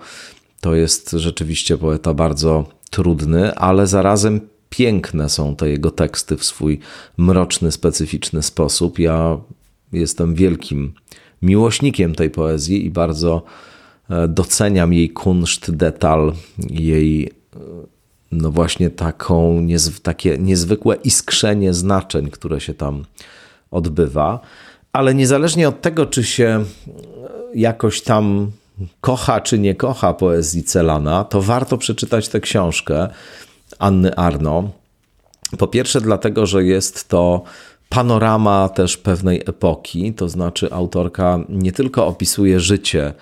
to 0.62 0.76
jest 0.76 1.12
rzeczywiście 1.12 1.78
poeta 1.78 2.14
bardzo 2.14 2.66
trudny, 2.90 3.56
ale 3.56 3.88
zarazem 3.88 4.49
piękne 4.70 5.30
są 5.30 5.56
te 5.56 5.70
jego 5.70 5.92
teksty 5.92 6.38
w 6.38 6.44
swój 6.44 6.80
mroczny, 7.18 7.72
specyficzny 7.72 8.44
sposób. 8.44 9.00
Ja 9.00 9.38
jestem 9.94 10.36
wielkim 10.36 10.94
miłośnikiem 11.42 12.16
tej 12.16 12.30
poezji 12.30 12.86
i 12.86 12.90
bardzo 12.90 13.44
e, 14.10 14.28
doceniam 14.28 14.94
jej 14.94 15.10
kunszt, 15.10 15.72
detal, 15.72 16.34
jej 16.70 17.24
e, 17.26 17.60
no 18.32 18.52
właśnie 18.52 18.90
taką, 18.90 19.68
takie 20.04 20.38
niezwykłe 20.38 20.96
iskrzenie 20.96 21.74
znaczeń, 21.74 22.30
które 22.30 22.62
się 22.62 22.74
tam 22.74 23.06
odbywa. 23.72 24.40
Ale 24.94 25.16
niezależnie 25.16 25.68
od 25.68 25.82
tego, 25.82 26.06
czy 26.06 26.24
się 26.24 26.46
e, 26.48 26.64
jakoś 27.56 28.02
tam 28.02 28.52
kocha, 29.02 29.42
czy 29.42 29.60
nie 29.60 29.76
kocha 29.76 30.14
poezji 30.14 30.64
Celana, 30.64 31.24
to 31.24 31.42
warto 31.42 31.78
przeczytać 31.78 32.30
tę 32.30 32.40
książkę. 32.40 33.10
Anny 33.80 34.16
Arno. 34.16 34.70
Po 35.58 35.68
pierwsze, 35.68 36.02
dlatego, 36.02 36.46
że 36.46 36.64
jest 36.64 37.08
to 37.08 37.44
panorama 37.90 38.70
też 38.70 38.98
pewnej 38.98 39.42
epoki, 39.46 40.14
to 40.14 40.30
znaczy 40.30 40.72
autorka 40.72 41.40
nie 41.50 41.72
tylko 41.72 42.08
opisuje 42.08 42.60
życie 42.60 43.14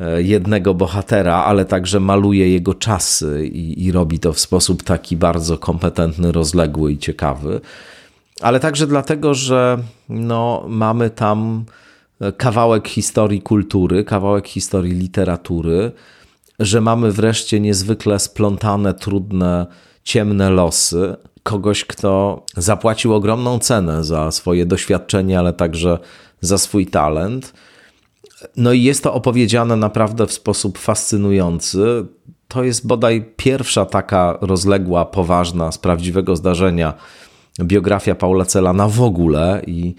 e, 0.00 0.22
jednego 0.22 0.74
bohatera, 0.74 1.34
ale 1.34 1.64
także 1.64 2.00
maluje 2.00 2.52
jego 2.52 2.74
czasy 2.74 3.46
i, 3.46 3.84
i 3.84 3.92
robi 3.92 4.18
to 4.18 4.32
w 4.32 4.40
sposób 4.40 4.82
taki 4.82 5.16
bardzo 5.16 5.58
kompetentny, 5.58 6.32
rozległy 6.32 6.92
i 6.92 6.98
ciekawy. 6.98 7.60
Ale 8.40 8.60
także 8.60 8.86
dlatego, 8.86 9.34
że 9.34 9.78
no, 10.08 10.64
mamy 10.68 11.10
tam 11.10 11.64
kawałek 12.36 12.88
historii 12.88 13.42
kultury, 13.42 14.04
kawałek 14.04 14.48
historii 14.48 14.94
literatury, 14.94 15.92
że 16.58 16.80
mamy 16.80 17.12
wreszcie 17.12 17.60
niezwykle 17.60 18.18
splątane, 18.18 18.94
trudne, 18.94 19.66
ciemne 20.04 20.50
losy 20.50 21.16
kogoś, 21.42 21.84
kto 21.84 22.42
zapłacił 22.56 23.14
ogromną 23.14 23.58
cenę 23.58 24.04
za 24.04 24.30
swoje 24.30 24.66
doświadczenie, 24.66 25.38
ale 25.38 25.52
także 25.52 25.98
za 26.40 26.58
swój 26.58 26.86
talent. 26.86 27.52
No 28.56 28.72
i 28.72 28.82
jest 28.82 29.02
to 29.02 29.14
opowiedziane 29.14 29.76
naprawdę 29.76 30.26
w 30.26 30.32
sposób 30.32 30.78
fascynujący. 30.78 32.06
To 32.48 32.64
jest 32.64 32.86
bodaj 32.86 33.32
pierwsza 33.36 33.86
taka 33.86 34.38
rozległa, 34.40 35.04
poważna, 35.04 35.72
z 35.72 35.78
prawdziwego 35.78 36.36
zdarzenia 36.36 36.94
biografia 37.60 38.14
Paula 38.14 38.44
Celana 38.44 38.88
w 38.88 39.02
ogóle 39.02 39.62
i 39.66 39.94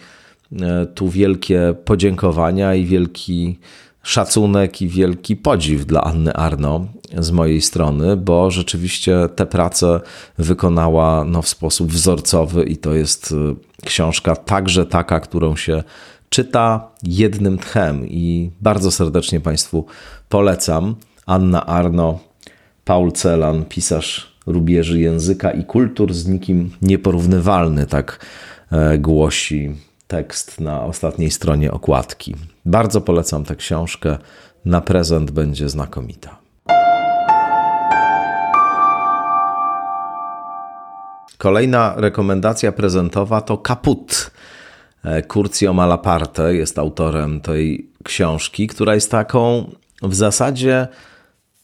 e, 0.62 0.86
tu 0.86 1.10
wielkie 1.10 1.75
podziękowania 1.86 2.75
i 2.75 2.86
wielki 2.86 3.60
szacunek 4.03 4.82
i 4.82 4.88
wielki 4.88 5.36
podziw 5.36 5.86
dla 5.86 6.01
Anny 6.01 6.34
Arno 6.34 6.86
z 7.18 7.32
mojej 7.32 7.62
strony, 7.62 8.18
bo 8.18 8.51
rzeczywiście 8.51 9.29
tę 9.36 9.46
pracę 9.46 10.00
wykonała 10.38 11.24
no, 11.24 11.41
w 11.41 11.48
sposób 11.48 11.91
wzorcowy 11.91 12.63
i 12.63 12.77
to 12.77 12.94
jest 12.94 13.32
e, 13.32 13.86
książka 13.86 14.36
także 14.36 14.86
taka, 14.86 15.20
którą 15.20 15.56
się 15.56 15.84
czyta 16.29 16.91
jednym 17.03 17.58
tchem 17.58 18.08
i 18.08 18.51
bardzo 18.62 18.91
serdecznie 18.91 19.39
Państwu 19.39 19.86
polecam. 20.29 20.96
Anna 21.25 21.65
Arno, 21.65 22.20
Paul 22.86 23.12
Celan, 23.12 23.65
pisarz 23.65 24.36
rubieży 24.46 25.00
języka 25.00 25.51
i 25.51 25.63
kultur 25.63 26.13
z 26.13 26.27
nikim 26.27 26.72
nieporównywalny, 26.82 27.86
tak 27.86 28.25
e, 28.72 28.98
głosi 28.98 29.75
tekst 30.08 30.60
na 30.60 30.84
ostatniej 30.84 31.32
stronie 31.32 31.72
okładki. 31.72 32.36
Bardzo 32.69 33.01
polecam 33.01 33.43
tę 33.45 33.55
książkę. 33.55 34.17
Na 34.65 34.81
prezent 34.81 35.31
będzie 35.31 35.69
znakomita. 35.69 36.38
Kolejna 41.38 41.93
rekomendacja 41.97 42.71
prezentowa 42.71 43.41
to 43.41 43.57
Kaput. 43.57 44.31
E, 45.03 45.21
Curcio 45.23 45.73
Malaparte 45.73 46.55
jest 46.55 46.79
autorem 46.79 47.41
tej 47.41 47.89
książki, 48.03 48.67
która 48.67 48.95
jest 48.95 49.11
taką 49.11 49.71
w 50.01 50.15
zasadzie 50.15 50.88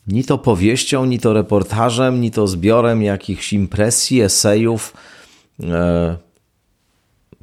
ni 0.07 0.23
to 0.23 0.37
powieścią, 0.37 1.05
ni 1.05 1.19
to 1.19 1.33
reportażem, 1.33 2.21
ni 2.21 2.31
to 2.31 2.47
zbiorem 2.47 3.03
jakichś 3.03 3.53
impresji, 3.53 4.21
esejów. 4.21 4.93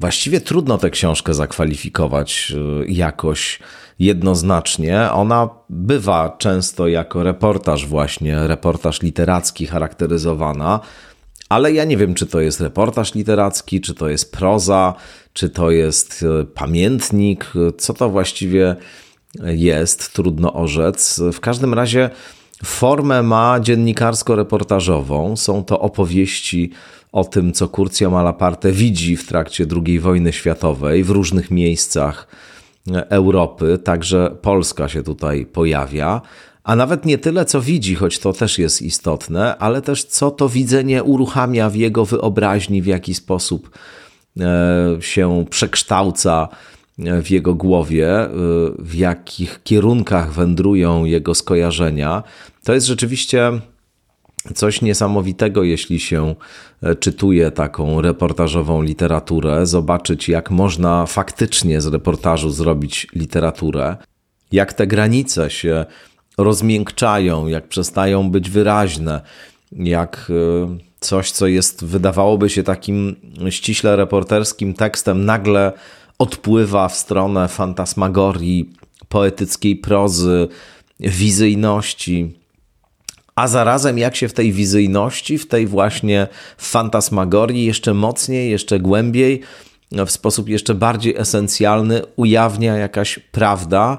Właściwie 0.02 0.40
trudno 0.40 0.78
tę 0.78 0.90
książkę 0.90 1.34
zakwalifikować 1.34 2.52
e, 2.56 2.84
jakoś 2.86 3.58
jednoznacznie. 3.98 5.10
Ona 5.12 5.48
bywa 5.70 6.36
często 6.38 6.88
jako 6.88 7.22
reportaż, 7.22 7.86
właśnie 7.86 8.46
reportaż 8.46 9.02
literacki 9.02 9.66
charakteryzowana, 9.66 10.80
ale 11.48 11.72
ja 11.72 11.84
nie 11.84 11.96
wiem, 11.96 12.14
czy 12.14 12.26
to 12.26 12.40
jest 12.40 12.60
reportaż 12.60 13.14
literacki, 13.14 13.80
czy 13.80 13.94
to 13.94 14.08
jest 14.08 14.32
proza, 14.32 14.94
czy 15.32 15.50
to 15.50 15.70
jest 15.70 16.24
e, 16.40 16.44
pamiętnik, 16.44 17.52
co 17.78 17.94
to 17.94 18.08
właściwie 18.08 18.76
jest, 19.44 20.12
trudno 20.12 20.52
orzec. 20.52 21.20
W 21.32 21.40
każdym 21.40 21.74
razie 21.74 22.10
Formę 22.64 23.22
ma 23.22 23.60
dziennikarsko-reportażową. 23.60 25.36
Są 25.36 25.64
to 25.64 25.80
opowieści 25.80 26.70
o 27.12 27.24
tym, 27.24 27.52
co 27.52 27.68
Curcio 27.68 28.10
Malaparte 28.10 28.72
widzi 28.72 29.16
w 29.16 29.26
trakcie 29.26 29.66
II 29.86 30.00
wojny 30.00 30.32
światowej 30.32 31.04
w 31.04 31.10
różnych 31.10 31.50
miejscach 31.50 32.26
Europy. 33.08 33.78
Także 33.84 34.36
Polska 34.42 34.88
się 34.88 35.02
tutaj 35.02 35.46
pojawia. 35.46 36.20
A 36.64 36.76
nawet 36.76 37.06
nie 37.06 37.18
tyle, 37.18 37.44
co 37.44 37.60
widzi, 37.60 37.94
choć 37.94 38.18
to 38.18 38.32
też 38.32 38.58
jest 38.58 38.82
istotne, 38.82 39.56
ale 39.56 39.82
też 39.82 40.04
co 40.04 40.30
to 40.30 40.48
widzenie 40.48 41.02
uruchamia 41.02 41.70
w 41.70 41.76
jego 41.76 42.04
wyobraźni, 42.04 42.82
w 42.82 42.86
jaki 42.86 43.14
sposób 43.14 43.70
e, 44.40 44.96
się 45.00 45.44
przekształca 45.50 46.48
w 46.98 47.30
jego 47.30 47.54
głowie, 47.54 48.24
y, 48.24 48.28
w 48.78 48.94
jakich 48.94 49.60
kierunkach 49.62 50.32
wędrują 50.32 51.04
jego 51.04 51.34
skojarzenia. 51.34 52.22
To 52.64 52.74
jest 52.74 52.86
rzeczywiście 52.86 53.52
coś 54.54 54.82
niesamowitego, 54.82 55.62
jeśli 55.62 56.00
się 56.00 56.34
e, 56.82 56.94
czytuje 56.94 57.50
taką 57.50 58.00
reportażową 58.00 58.82
literaturę, 58.82 59.66
zobaczyć, 59.66 60.28
jak 60.28 60.50
można 60.50 61.06
faktycznie 61.06 61.80
z 61.80 61.86
reportażu 61.86 62.50
zrobić 62.50 63.06
literaturę, 63.14 63.96
jak 64.52 64.72
te 64.72 64.86
granice 64.86 65.50
się 65.50 65.84
rozmiękczają, 66.38 67.46
jak 67.46 67.68
przestają 67.68 68.30
być 68.30 68.50
wyraźne, 68.50 69.20
jak 69.72 70.30
e, 70.30 70.78
coś, 71.00 71.30
co 71.30 71.46
jest, 71.46 71.84
wydawałoby 71.84 72.50
się 72.50 72.62
takim 72.62 73.16
ściśle 73.50 73.96
reporterskim 73.96 74.74
tekstem, 74.74 75.24
nagle 75.24 75.72
odpływa 76.18 76.88
w 76.88 76.94
stronę 76.94 77.48
fantasmagorii, 77.48 78.72
poetyckiej 79.08 79.76
prozy, 79.76 80.48
wizyjności. 81.00 82.38
A 83.34 83.48
zarazem, 83.48 83.98
jak 83.98 84.16
się 84.16 84.28
w 84.28 84.32
tej 84.32 84.52
wizyjności, 84.52 85.38
w 85.38 85.48
tej 85.48 85.66
właśnie 85.66 86.28
fantasmagorii 86.58 87.64
jeszcze 87.64 87.94
mocniej, 87.94 88.50
jeszcze 88.50 88.78
głębiej, 88.80 89.40
w 90.06 90.10
sposób 90.10 90.48
jeszcze 90.48 90.74
bardziej 90.74 91.16
esencjalny 91.16 92.02
ujawnia 92.16 92.76
jakaś 92.76 93.18
prawda, 93.18 93.98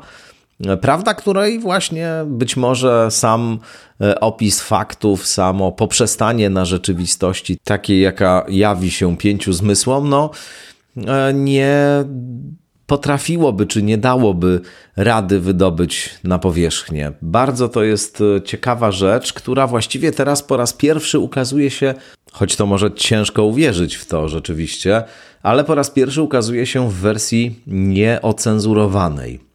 Prawda, 0.82 1.14
której 1.14 1.60
właśnie 1.60 2.10
być 2.26 2.58
może 2.58 3.12
sam 3.12 3.60
e, 4.02 4.20
opis 4.20 4.62
faktów, 4.62 5.28
samo 5.28 5.72
poprzestanie 5.72 6.50
na 6.50 6.66
rzeczywistości, 6.66 7.58
takiej 7.64 8.02
jaka 8.02 8.46
jawi 8.50 8.92
się 8.92 9.18
pięciu 9.18 9.54
zmysłom, 9.54 10.10
no 10.10 10.30
nie 11.34 12.04
potrafiłoby 12.88 13.66
czy 13.66 13.84
nie 13.84 13.98
dałoby 13.98 14.62
rady 14.96 15.40
wydobyć 15.40 16.10
na 16.24 16.40
powierzchnię. 16.40 17.12
Bardzo 17.22 17.70
to 17.70 17.84
jest 17.84 18.22
e, 18.22 18.42
ciekawa 18.42 18.92
rzecz, 18.92 19.34
która 19.34 19.68
właściwie 19.68 20.12
teraz 20.12 20.44
po 20.44 20.58
raz 20.58 20.74
pierwszy 20.74 21.20
ukazuje 21.20 21.72
się, 21.72 21.94
choć 22.32 22.56
to 22.56 22.66
może 22.66 22.92
ciężko 22.92 23.44
uwierzyć 23.44 23.96
w 23.96 24.06
to 24.06 24.30
rzeczywiście, 24.30 25.04
ale 25.44 25.64
po 25.64 25.76
raz 25.76 25.90
pierwszy 25.90 26.22
ukazuje 26.22 26.66
się 26.66 26.90
w 26.90 26.94
wersji 26.94 27.60
nieocenzurowanej. 27.68 29.53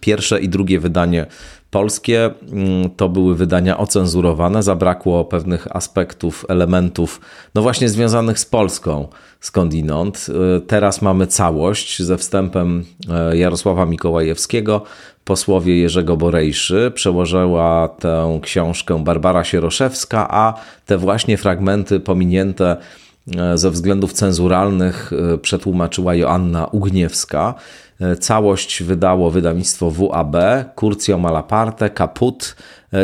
Pierwsze 0.00 0.40
i 0.40 0.48
drugie 0.48 0.80
wydanie 0.80 1.26
polskie 1.72 2.30
mm, 2.52 2.90
to 2.90 3.08
były 3.08 3.34
wydania 3.34 3.78
ocenzurowane, 3.78 4.62
zabrakło 4.62 5.24
pewnych 5.24 5.76
aspektów, 5.76 6.46
elementów, 6.48 7.20
no 7.54 7.62
właśnie 7.62 7.88
związanych 7.88 8.38
z 8.38 8.44
Polską 8.44 9.08
skądinąd. 9.40 10.26
Y, 10.56 10.60
teraz 10.60 11.02
mamy 11.02 11.26
całość 11.26 12.02
ze 12.02 12.18
wstępem 12.18 12.84
e, 13.10 13.36
Jarosława 13.36 13.86
Mikołajewskiego, 13.86 14.82
posłowie 15.24 15.78
Jerzego 15.78 16.16
Borejszy. 16.16 16.92
Przełożyła 16.94 17.88
tę 17.88 18.38
książkę 18.42 19.04
Barbara 19.04 19.44
Sieroszewska, 19.44 20.28
a 20.30 20.54
te 20.86 20.98
właśnie 20.98 21.36
fragmenty 21.36 22.00
pominięte 22.00 22.76
ze 23.54 23.70
względów 23.70 24.12
cenzuralnych 24.12 25.12
e, 25.12 25.38
przetłumaczyła 25.38 26.14
Joanna 26.14 26.66
Ugniewska. 26.66 27.54
Całość 28.20 28.82
wydało 28.82 29.30
wydawnictwo 29.30 29.90
WAB, 29.90 30.36
Curcio 30.74 31.18
Malaparte, 31.18 31.90
Kaput. 31.90 32.56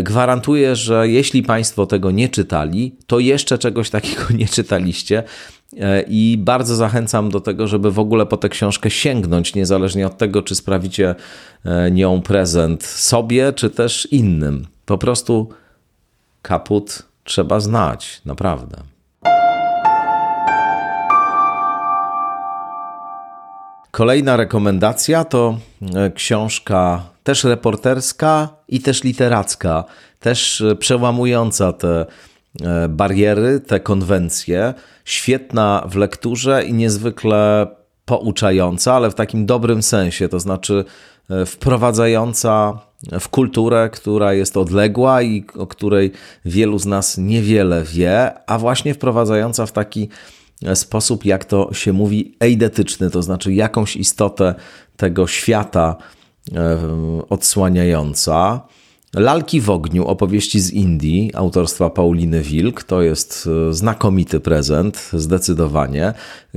Gwarantuję, 0.02 0.76
że 0.76 1.08
jeśli 1.08 1.42
Państwo 1.42 1.86
tego 1.86 2.10
nie 2.10 2.28
czytali, 2.28 2.96
to 3.06 3.18
jeszcze 3.18 3.58
czegoś 3.58 3.90
takiego 3.90 4.22
nie 4.38 4.48
czytaliście. 4.48 5.22
I 6.08 6.38
bardzo 6.40 6.76
zachęcam 6.76 7.30
do 7.30 7.40
tego, 7.40 7.66
żeby 7.66 7.90
w 7.90 7.98
ogóle 7.98 8.26
po 8.26 8.36
tę 8.36 8.48
książkę 8.48 8.90
sięgnąć, 8.90 9.54
niezależnie 9.54 10.06
od 10.06 10.18
tego, 10.18 10.42
czy 10.42 10.54
sprawicie 10.54 11.14
e, 11.64 11.90
nią 11.90 12.22
prezent 12.22 12.84
sobie, 12.84 13.52
czy 13.52 13.70
też 13.70 14.08
innym. 14.10 14.66
Po 14.86 14.98
prostu 14.98 15.48
kaput 16.42 17.02
trzeba 17.24 17.60
znać, 17.60 18.22
naprawdę. 18.24 18.97
Kolejna 23.90 24.36
rekomendacja 24.36 25.24
to 25.24 25.58
e, 25.94 26.10
książka 26.10 27.02
też 27.24 27.44
reporterska 27.44 28.48
i 28.68 28.80
też 28.80 29.04
literacka, 29.04 29.84
też 30.20 30.60
e, 30.60 30.76
przełamująca 30.76 31.72
te 31.72 32.06
E, 32.64 32.88
bariery, 32.88 33.60
te 33.60 33.80
konwencje. 33.80 34.74
Świetna 35.04 35.84
w 35.90 35.96
lekturze 35.96 36.64
i 36.64 36.72
niezwykle 36.72 37.66
pouczająca, 38.04 38.94
ale 38.94 39.10
w 39.10 39.14
takim 39.14 39.46
dobrym 39.46 39.82
sensie, 39.82 40.28
to 40.28 40.40
znaczy 40.40 40.84
wprowadzająca 41.46 42.78
w 43.20 43.28
kulturę, 43.28 43.90
która 43.92 44.32
jest 44.32 44.56
odległa 44.56 45.22
i 45.22 45.44
o 45.58 45.66
której 45.66 46.12
wielu 46.44 46.78
z 46.78 46.86
nas 46.86 47.18
niewiele 47.18 47.82
wie, 47.82 48.32
a 48.46 48.58
właśnie 48.58 48.94
wprowadzająca 48.94 49.66
w 49.66 49.72
taki 49.72 50.08
sposób, 50.74 51.24
jak 51.24 51.44
to 51.44 51.74
się 51.74 51.92
mówi, 51.92 52.36
eidetyczny, 52.40 53.10
to 53.10 53.22
znaczy 53.22 53.52
jakąś 53.54 53.96
istotę 53.96 54.54
tego 54.96 55.26
świata 55.26 55.96
odsłaniająca. 57.28 58.60
Lalki 59.14 59.60
w 59.60 59.70
ogniu, 59.70 60.06
opowieści 60.06 60.60
z 60.60 60.72
Indii, 60.72 61.30
autorstwa 61.34 61.90
Pauliny 61.90 62.42
Wilk, 62.42 62.82
to 62.82 63.02
jest 63.02 63.48
e, 63.68 63.74
znakomity 63.74 64.40
prezent, 64.40 65.10
zdecydowanie. 65.12 66.12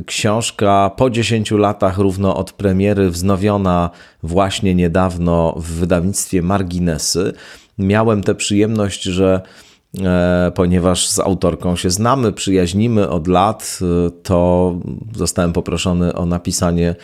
Książka 0.06 0.92
po 0.98 1.10
10 1.10 1.52
latach, 1.52 1.98
równo 1.98 2.36
od 2.36 2.52
premiery, 2.52 3.10
wznowiona 3.10 3.90
właśnie 4.24 4.76
niedawno 4.76 5.54
w 5.58 5.66
wydawnictwie 5.66 6.42
Marginesy. 6.42 7.34
Miałem 7.78 8.24
tę 8.24 8.36
przyjemność, 8.36 9.04
że 9.04 9.42
e, 9.42 9.71
ponieważ 10.56 11.08
z 11.08 11.20
autorką 11.20 11.76
się 11.76 11.90
znamy, 11.90 12.34
przyjaźnimy 12.34 13.10
od 13.10 13.28
lat, 13.28 13.80
e, 13.82 14.12
to 14.12 14.74
zostałem 15.16 15.54
poproszony 15.54 16.16
o 16.16 16.26
napisanie 16.26 16.96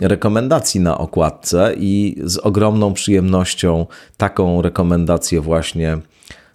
rekomendacji 0.00 0.80
na 0.80 0.98
okładce 0.98 1.74
i 1.78 2.16
z 2.24 2.38
ogromną 2.38 2.92
przyjemnością 2.92 3.86
taką 4.16 4.62
rekomendację 4.62 5.40
właśnie 5.40 5.98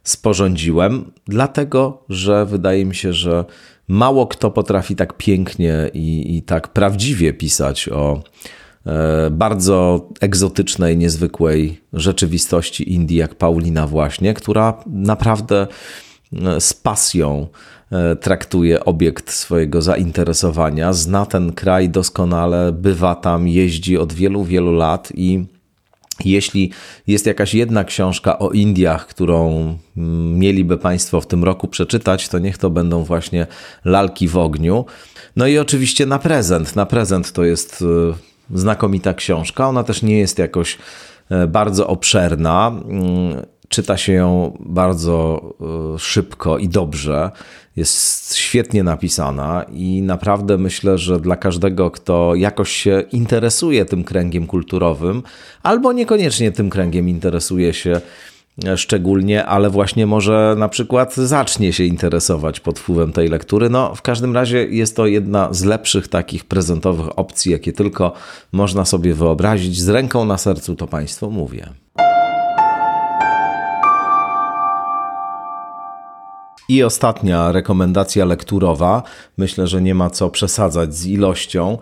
sporządziłem, 0.04 1.12
dlatego 1.28 2.04
że 2.10 2.46
wydaje 2.46 2.86
mi 2.86 2.96
się, 2.96 3.14
że 3.14 3.46
mało 3.88 4.28
kto 4.28 4.52
potrafi 4.52 4.96
tak 4.96 5.18
pięknie 5.18 5.90
i, 5.94 6.38
i 6.38 6.42
tak 6.42 6.68
prawdziwie 6.68 7.34
pisać 7.34 7.90
o 7.90 8.14
e, 8.14 8.61
bardzo 9.32 10.08
egzotycznej, 10.22 10.98
niezwykłej 10.98 11.82
rzeczywistości 11.94 12.94
Indii, 12.94 13.18
jak 13.18 13.36
Paulina, 13.36 13.88
właśnie, 13.88 14.34
która 14.34 14.84
naprawdę 14.88 15.68
e, 16.34 16.62
z 16.62 16.74
pasją 16.74 17.48
E, 17.92 18.16
traktuje 18.16 18.86
obiekt 18.86 19.32
swojego 19.32 19.82
zainteresowania, 19.82 20.94
zna 20.94 21.26
ten 21.26 21.54
kraj 21.54 21.90
doskonale, 21.90 22.72
bywa 22.72 23.16
tam, 23.16 23.48
jeździ 23.48 23.98
od 23.98 24.14
wielu, 24.14 24.44
wielu 24.44 24.72
lat 24.72 25.12
i 25.16 25.46
jeśli 26.26 26.72
jest 27.08 27.26
jakaś 27.26 27.54
jedna 27.54 27.84
książka 27.84 28.40
o 28.40 28.50
Indiach, 28.50 29.08
którą 29.08 29.50
mm, 29.98 30.40
mieliby 30.40 30.78
Państwo 30.78 31.22
w 31.22 31.28
tym 31.28 31.44
roku 31.44 31.68
przeczytać, 31.68 32.30
to 32.30 32.40
niech 32.40 32.58
to 32.58 32.70
będą 32.70 33.04
właśnie 33.04 33.48
Lalki 33.86 34.28
w 34.28 34.38
ogniu. 34.38 34.86
No 35.36 35.48
i 35.48 35.58
oczywiście 35.58 36.06
na 36.06 36.20
prezent. 36.20 36.76
Na 36.76 36.86
prezent 36.86 37.32
to 37.32 37.44
jest 37.44 37.82
e, 37.82 38.14
znakomita 38.54 39.14
książka. 39.14 39.70
Ona 39.70 39.84
też 39.84 40.02
nie 40.02 40.20
jest 40.20 40.40
jakoś 40.40 40.78
e, 41.30 41.48
bardzo 41.48 41.88
obszerna. 41.88 42.68
Mm, 42.68 43.46
czyta 43.70 43.98
się 43.98 44.14
ją 44.14 44.58
bardzo 44.60 45.42
szybko 45.98 46.58
i 46.58 46.68
dobrze 46.70 47.32
jest 47.76 48.36
świetnie 48.36 48.84
napisana 48.84 49.66
i 49.74 50.02
naprawdę 50.02 50.58
myślę, 50.58 50.98
że 50.98 51.20
dla 51.20 51.36
każdego, 51.36 51.92
kto 51.92 52.36
jakoś 52.36 52.72
się 52.72 53.04
interesuje 53.12 53.86
tym 53.86 54.04
kręgiem 54.04 54.48
kulturowym, 54.48 55.24
albo 55.64 55.94
niekoniecznie 55.94 56.52
tym 56.52 56.70
kręgiem 56.70 57.10
interesuje 57.10 57.74
się 57.74 57.92
e, 57.92 58.02
szczególnie, 58.76 59.46
ale 59.46 59.70
właśnie 59.70 60.06
może 60.08 60.56
na 60.58 60.70
przykład 60.70 61.16
zacznie 61.16 61.74
się 61.74 61.84
interesować 61.84 62.60
pod 62.60 62.80
wpływem 62.80 63.14
tej 63.14 63.28
lektury. 63.28 63.70
No, 63.70 63.96
w 63.96 64.02
każdym 64.02 64.36
razie 64.36 64.66
jest 64.66 64.96
to 64.96 65.06
jedna 65.06 65.54
z 65.54 65.64
lepszych 65.64 66.08
takich 66.08 66.46
prezentowych 66.46 67.20
opcji, 67.20 67.52
jakie 67.52 67.74
tylko 67.74 68.14
można 68.52 68.86
sobie 68.86 69.14
wyobrazić. 69.14 69.82
Z 69.82 69.90
ręką 69.90 70.26
na 70.26 70.38
sercu 70.38 70.76
to 70.76 70.88
Państwu 70.88 71.32
mówię. 71.32 71.70
I 76.70 76.84
ostatnia 76.84 77.52
rekomendacja 77.52 78.26
lekturowa. 78.26 79.04
Myślę, 79.38 79.68
że 79.68 79.82
nie 79.82 79.96
ma 79.96 80.10
co 80.10 80.30
przesadzać 80.30 80.96
z 80.96 81.06
ilością. 81.06 81.78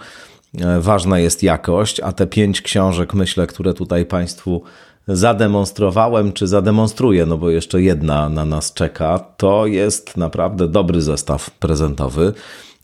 E, 0.57 0.79
ważna 0.79 1.19
jest 1.19 1.43
jakość, 1.43 1.99
a 1.99 2.11
te 2.11 2.27
pięć 2.27 2.61
książek, 2.61 3.13
myślę, 3.13 3.47
które 3.47 3.73
tutaj 3.73 4.05
Państwu 4.05 4.63
zademonstrowałem, 5.09 6.33
czy 6.33 6.47
zademonstruję, 6.47 7.25
no 7.25 7.37
bo 7.37 7.49
jeszcze 7.49 7.81
jedna 7.81 8.29
na 8.29 8.45
nas 8.45 8.73
czeka, 8.73 9.19
to 9.37 9.65
jest 9.65 10.17
naprawdę 10.17 10.67
dobry 10.67 11.01
zestaw 11.01 11.51
prezentowy. 11.51 12.33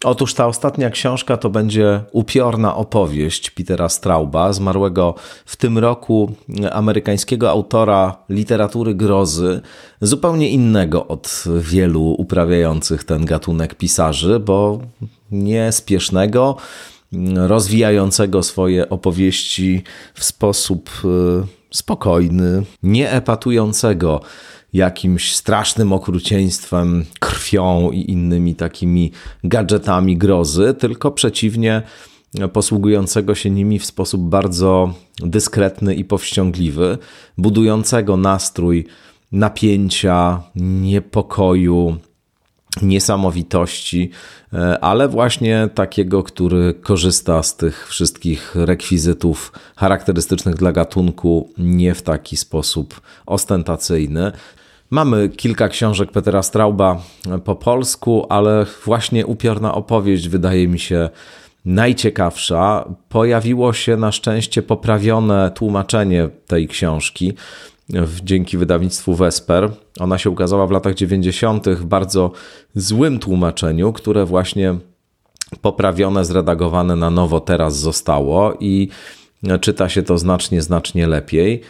Otóż 0.03 0.33
ta 0.33 0.47
ostatnia 0.47 0.89
książka 0.89 1.37
to 1.37 1.49
będzie 1.49 2.01
upiorna 2.11 2.75
opowieść 2.75 3.49
Petera 3.49 3.89
Strauba, 3.89 4.53
zmarłego 4.53 5.15
w 5.45 5.55
tym 5.55 5.77
roku 5.77 6.31
amerykańskiego 6.71 7.49
autora 7.49 8.17
literatury 8.29 8.95
grozy, 8.95 9.61
zupełnie 10.01 10.49
innego 10.49 11.07
od 11.07 11.43
wielu 11.59 12.15
uprawiających 12.17 13.03
ten 13.03 13.25
gatunek 13.25 13.75
pisarzy, 13.75 14.39
bo 14.39 14.79
niespiesznego, 15.31 16.57
rozwijającego 17.35 18.43
swoje 18.43 18.89
opowieści 18.89 19.83
w 20.13 20.23
sposób 20.23 20.89
e, 21.05 21.07
spokojny, 21.71 22.63
nieepatującego 22.83 24.21
jakimś 24.73 25.35
strasznym 25.35 25.93
okrucieństwem, 25.93 27.05
krwią 27.19 27.91
i 27.91 28.11
innymi 28.11 28.55
takimi 28.55 29.11
gadżetami 29.43 30.17
grozy, 30.17 30.73
tylko 30.79 31.11
przeciwnie, 31.11 31.81
posługującego 32.53 33.35
się 33.35 33.49
nimi 33.49 33.79
w 33.79 33.85
sposób 33.85 34.21
bardzo 34.21 34.93
dyskretny 35.19 35.95
i 35.95 36.05
powściągliwy, 36.05 36.97
budującego 37.37 38.17
nastrój 38.17 38.85
napięcia, 39.31 40.43
niepokoju, 40.55 41.97
niesamowitości, 42.81 44.09
ale 44.81 45.07
właśnie 45.07 45.69
takiego, 45.75 46.23
który 46.23 46.73
korzysta 46.73 47.43
z 47.43 47.57
tych 47.57 47.87
wszystkich 47.87 48.55
rekwizytów 48.55 49.51
charakterystycznych 49.75 50.55
dla 50.55 50.71
gatunku 50.71 51.49
nie 51.57 51.93
w 51.93 52.01
taki 52.01 52.37
sposób 52.37 53.01
ostentacyjny. 53.25 54.31
Mamy 54.89 55.29
kilka 55.29 55.69
książek 55.69 56.11
Petera 56.11 56.43
Strauba 56.43 57.01
po 57.43 57.55
polsku, 57.55 58.25
ale 58.29 58.65
właśnie 58.85 59.25
upiorna 59.25 59.75
opowieść 59.75 60.29
wydaje 60.29 60.67
mi 60.67 60.79
się 60.79 61.09
najciekawsza. 61.65 62.85
Pojawiło 63.09 63.73
się 63.73 63.97
na 63.97 64.11
szczęście 64.11 64.61
poprawione 64.61 65.51
tłumaczenie 65.55 66.29
tej 66.47 66.67
książki 66.67 67.33
dzięki 68.23 68.57
wydawnictwu 68.57 69.15
Vesper. 69.15 69.71
Ona 69.99 70.17
się 70.17 70.29
ukazała 70.29 70.67
w 70.67 70.71
latach 70.71 70.95
90. 70.95 71.69
w 71.69 71.85
bardzo 71.85 72.31
złym 72.75 73.19
tłumaczeniu, 73.19 73.93
które 73.93 74.25
właśnie 74.25 74.75
poprawione, 75.61 76.25
zredagowane 76.25 76.95
na 76.95 77.09
nowo 77.09 77.39
teraz 77.39 77.77
zostało 77.79 78.53
i 78.59 78.89
czyta 79.61 79.89
się 79.89 80.03
to 80.03 80.17
znacznie, 80.17 80.61
znacznie 80.61 81.07
lepiej. 81.07 81.61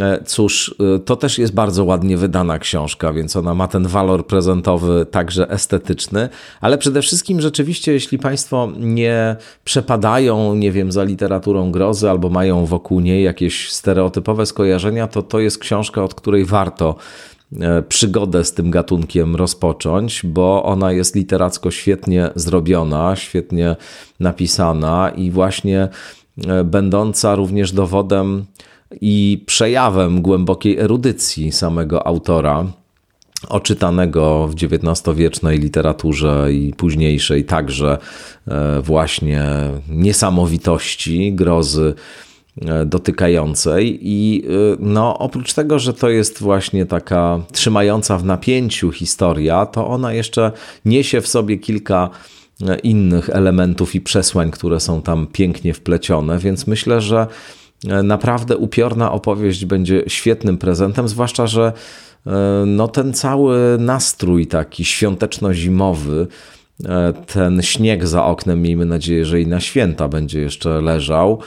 E, 0.00 0.24
cóż, 0.24 0.74
e, 0.96 0.98
to 0.98 1.16
też 1.16 1.38
jest 1.38 1.54
bardzo 1.54 1.84
ładnie 1.84 2.16
wydana 2.16 2.58
książka, 2.58 3.12
więc 3.12 3.36
ona 3.36 3.54
ma 3.54 3.68
ten 3.68 3.86
walor 3.86 4.26
prezentowy, 4.26 5.06
także 5.10 5.50
estetyczny, 5.50 6.28
ale 6.60 6.78
przede 6.78 7.02
wszystkim 7.02 7.40
rzeczywiście, 7.40 7.92
jeśli 7.92 8.18
Państwo 8.18 8.68
nie 8.78 9.36
przepadają, 9.64 10.54
nie 10.54 10.72
wiem, 10.72 10.92
za 10.92 11.04
literaturą 11.04 11.70
grozy 11.70 12.10
albo 12.10 12.28
mają 12.28 12.66
wokół 12.66 13.00
niej 13.00 13.24
jakieś 13.24 13.72
stereotypowe 13.72 14.46
skojarzenia, 14.46 15.06
to 15.06 15.22
to 15.22 15.40
jest 15.40 15.58
książka, 15.58 16.04
od 16.04 16.14
której 16.14 16.44
warto 16.44 16.96
e, 17.60 17.82
przygodę 17.82 18.44
z 18.44 18.52
tym 18.52 18.70
gatunkiem 18.70 19.36
rozpocząć, 19.36 20.20
bo 20.24 20.62
ona 20.64 20.92
jest 20.92 21.14
literacko 21.14 21.70
świetnie 21.70 22.30
zrobiona, 22.34 23.16
świetnie 23.16 23.76
napisana 24.20 25.12
i 25.16 25.30
właśnie 25.30 25.88
będąca 26.64 27.34
również 27.34 27.72
dowodem 27.72 28.44
i 29.00 29.44
przejawem 29.46 30.22
głębokiej 30.22 30.78
erudycji 30.78 31.52
samego 31.52 32.06
autora, 32.06 32.66
oczytanego 33.48 34.48
w 34.48 34.54
XIX-wiecznej 34.54 35.58
literaturze 35.58 36.48
i 36.52 36.74
późniejszej 36.76 37.44
także 37.44 37.98
e, 38.48 38.82
właśnie 38.82 39.44
niesamowitości, 39.88 41.32
grozy 41.32 41.94
e, 42.62 42.86
dotykającej. 42.86 43.98
I 44.02 44.44
e, 44.46 44.76
no 44.78 45.18
oprócz 45.18 45.54
tego, 45.54 45.78
że 45.78 45.92
to 45.92 46.08
jest 46.08 46.40
właśnie 46.40 46.86
taka 46.86 47.40
trzymająca 47.52 48.18
w 48.18 48.24
napięciu 48.24 48.92
historia, 48.92 49.66
to 49.66 49.88
ona 49.88 50.12
jeszcze 50.12 50.52
niesie 50.84 51.20
w 51.20 51.28
sobie 51.28 51.58
kilka 51.58 52.10
innych 52.82 53.30
elementów 53.30 53.94
i 53.94 54.00
przesłań, 54.00 54.50
które 54.50 54.80
są 54.80 55.02
tam 55.02 55.26
pięknie 55.26 55.74
wplecione, 55.74 56.38
więc 56.38 56.66
myślę, 56.66 57.00
że 57.00 57.26
naprawdę 57.84 58.56
upiorna 58.56 59.12
opowieść 59.12 59.64
będzie 59.64 60.02
świetnym 60.06 60.58
prezentem, 60.58 61.08
zwłaszcza, 61.08 61.46
że 61.46 61.72
e, 62.26 62.30
no, 62.66 62.88
ten 62.88 63.12
cały 63.12 63.76
nastrój 63.78 64.46
taki 64.46 64.84
świąteczno-zimowy, 64.84 66.26
e, 66.84 67.12
ten 67.12 67.62
śnieg 67.62 68.06
za 68.06 68.24
oknem, 68.24 68.62
miejmy 68.62 68.84
nadzieję, 68.84 69.24
że 69.24 69.40
i 69.40 69.46
na 69.46 69.60
święta 69.60 70.08
będzie 70.08 70.40
jeszcze 70.40 70.80
leżał. 70.80 71.38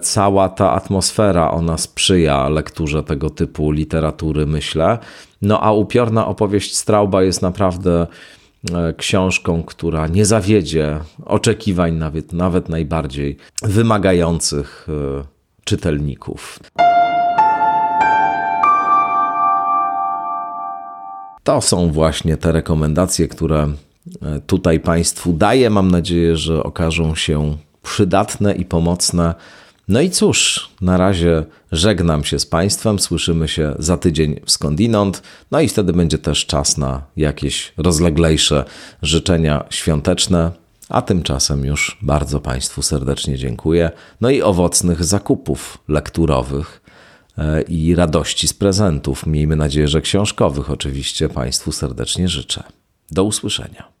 Cała 0.00 0.48
ta 0.48 0.72
atmosfera, 0.72 1.50
ona 1.50 1.78
sprzyja 1.78 2.48
lekturze 2.48 3.02
tego 3.02 3.30
typu 3.30 3.70
literatury, 3.70 4.46
myślę. 4.46 4.98
No 5.42 5.60
a 5.60 5.72
upiorna 5.72 6.26
opowieść 6.26 6.76
Strauba 6.76 7.22
jest 7.22 7.42
naprawdę 7.42 8.06
książką, 8.96 9.62
która 9.62 10.06
nie 10.06 10.24
zawiedzie 10.24 10.98
oczekiwań 11.24 11.94
nawet, 11.94 12.32
nawet 12.32 12.68
najbardziej 12.68 13.36
wymagających 13.62 14.86
czytelników. 15.66 16.58
To 21.42 21.60
są 21.60 21.92
właśnie 21.92 22.36
te 22.36 22.52
rekomendacje, 22.52 23.28
które 23.28 23.68
e, 24.22 24.40
tutaj 24.46 24.80
Państwu 24.80 25.32
daję. 25.32 25.70
Mam 25.70 25.90
nadzieję, 25.90 26.36
że 26.36 26.62
okażą 26.62 27.14
się 27.14 27.56
przydatne 27.82 28.54
i 28.54 28.64
pomocne. 28.64 29.34
No 29.88 30.00
i 30.00 30.10
cóż, 30.10 30.68
na 30.80 30.96
razie 30.96 31.44
żegnam 31.72 32.24
się 32.24 32.38
z 32.38 32.46
Państwem. 32.46 32.98
Słyszymy 32.98 33.48
się 33.48 33.74
za 33.78 33.96
tydzień 33.96 34.40
w 34.44 34.50
skądinąd. 34.50 35.22
No 35.50 35.60
i 35.60 35.68
wtedy 35.68 35.92
będzie 35.92 36.18
też 36.18 36.46
czas 36.46 36.78
na 36.78 37.02
jakieś 37.16 37.72
rozleglejsze 37.76 38.64
życzenia 39.02 39.64
świąteczne. 39.70 40.65
A 40.88 41.02
tymczasem 41.02 41.64
już 41.64 41.98
bardzo 42.02 42.40
Państwu 42.40 42.82
serdecznie 42.82 43.38
dziękuję. 43.38 43.90
No 44.20 44.30
i 44.30 44.42
owocnych 44.42 45.04
zakupów 45.04 45.78
lekturowych 45.88 46.82
e, 47.38 47.62
i 47.62 47.94
radości 47.94 48.48
z 48.48 48.54
prezentów. 48.54 49.26
Miejmy 49.26 49.56
nadzieję, 49.56 49.88
że 49.88 50.00
książkowych 50.00 50.70
oczywiście 50.70 51.28
Państwu 51.28 51.72
serdecznie 51.72 52.28
życzę. 52.28 52.62
Do 53.10 53.24
usłyszenia. 53.24 53.95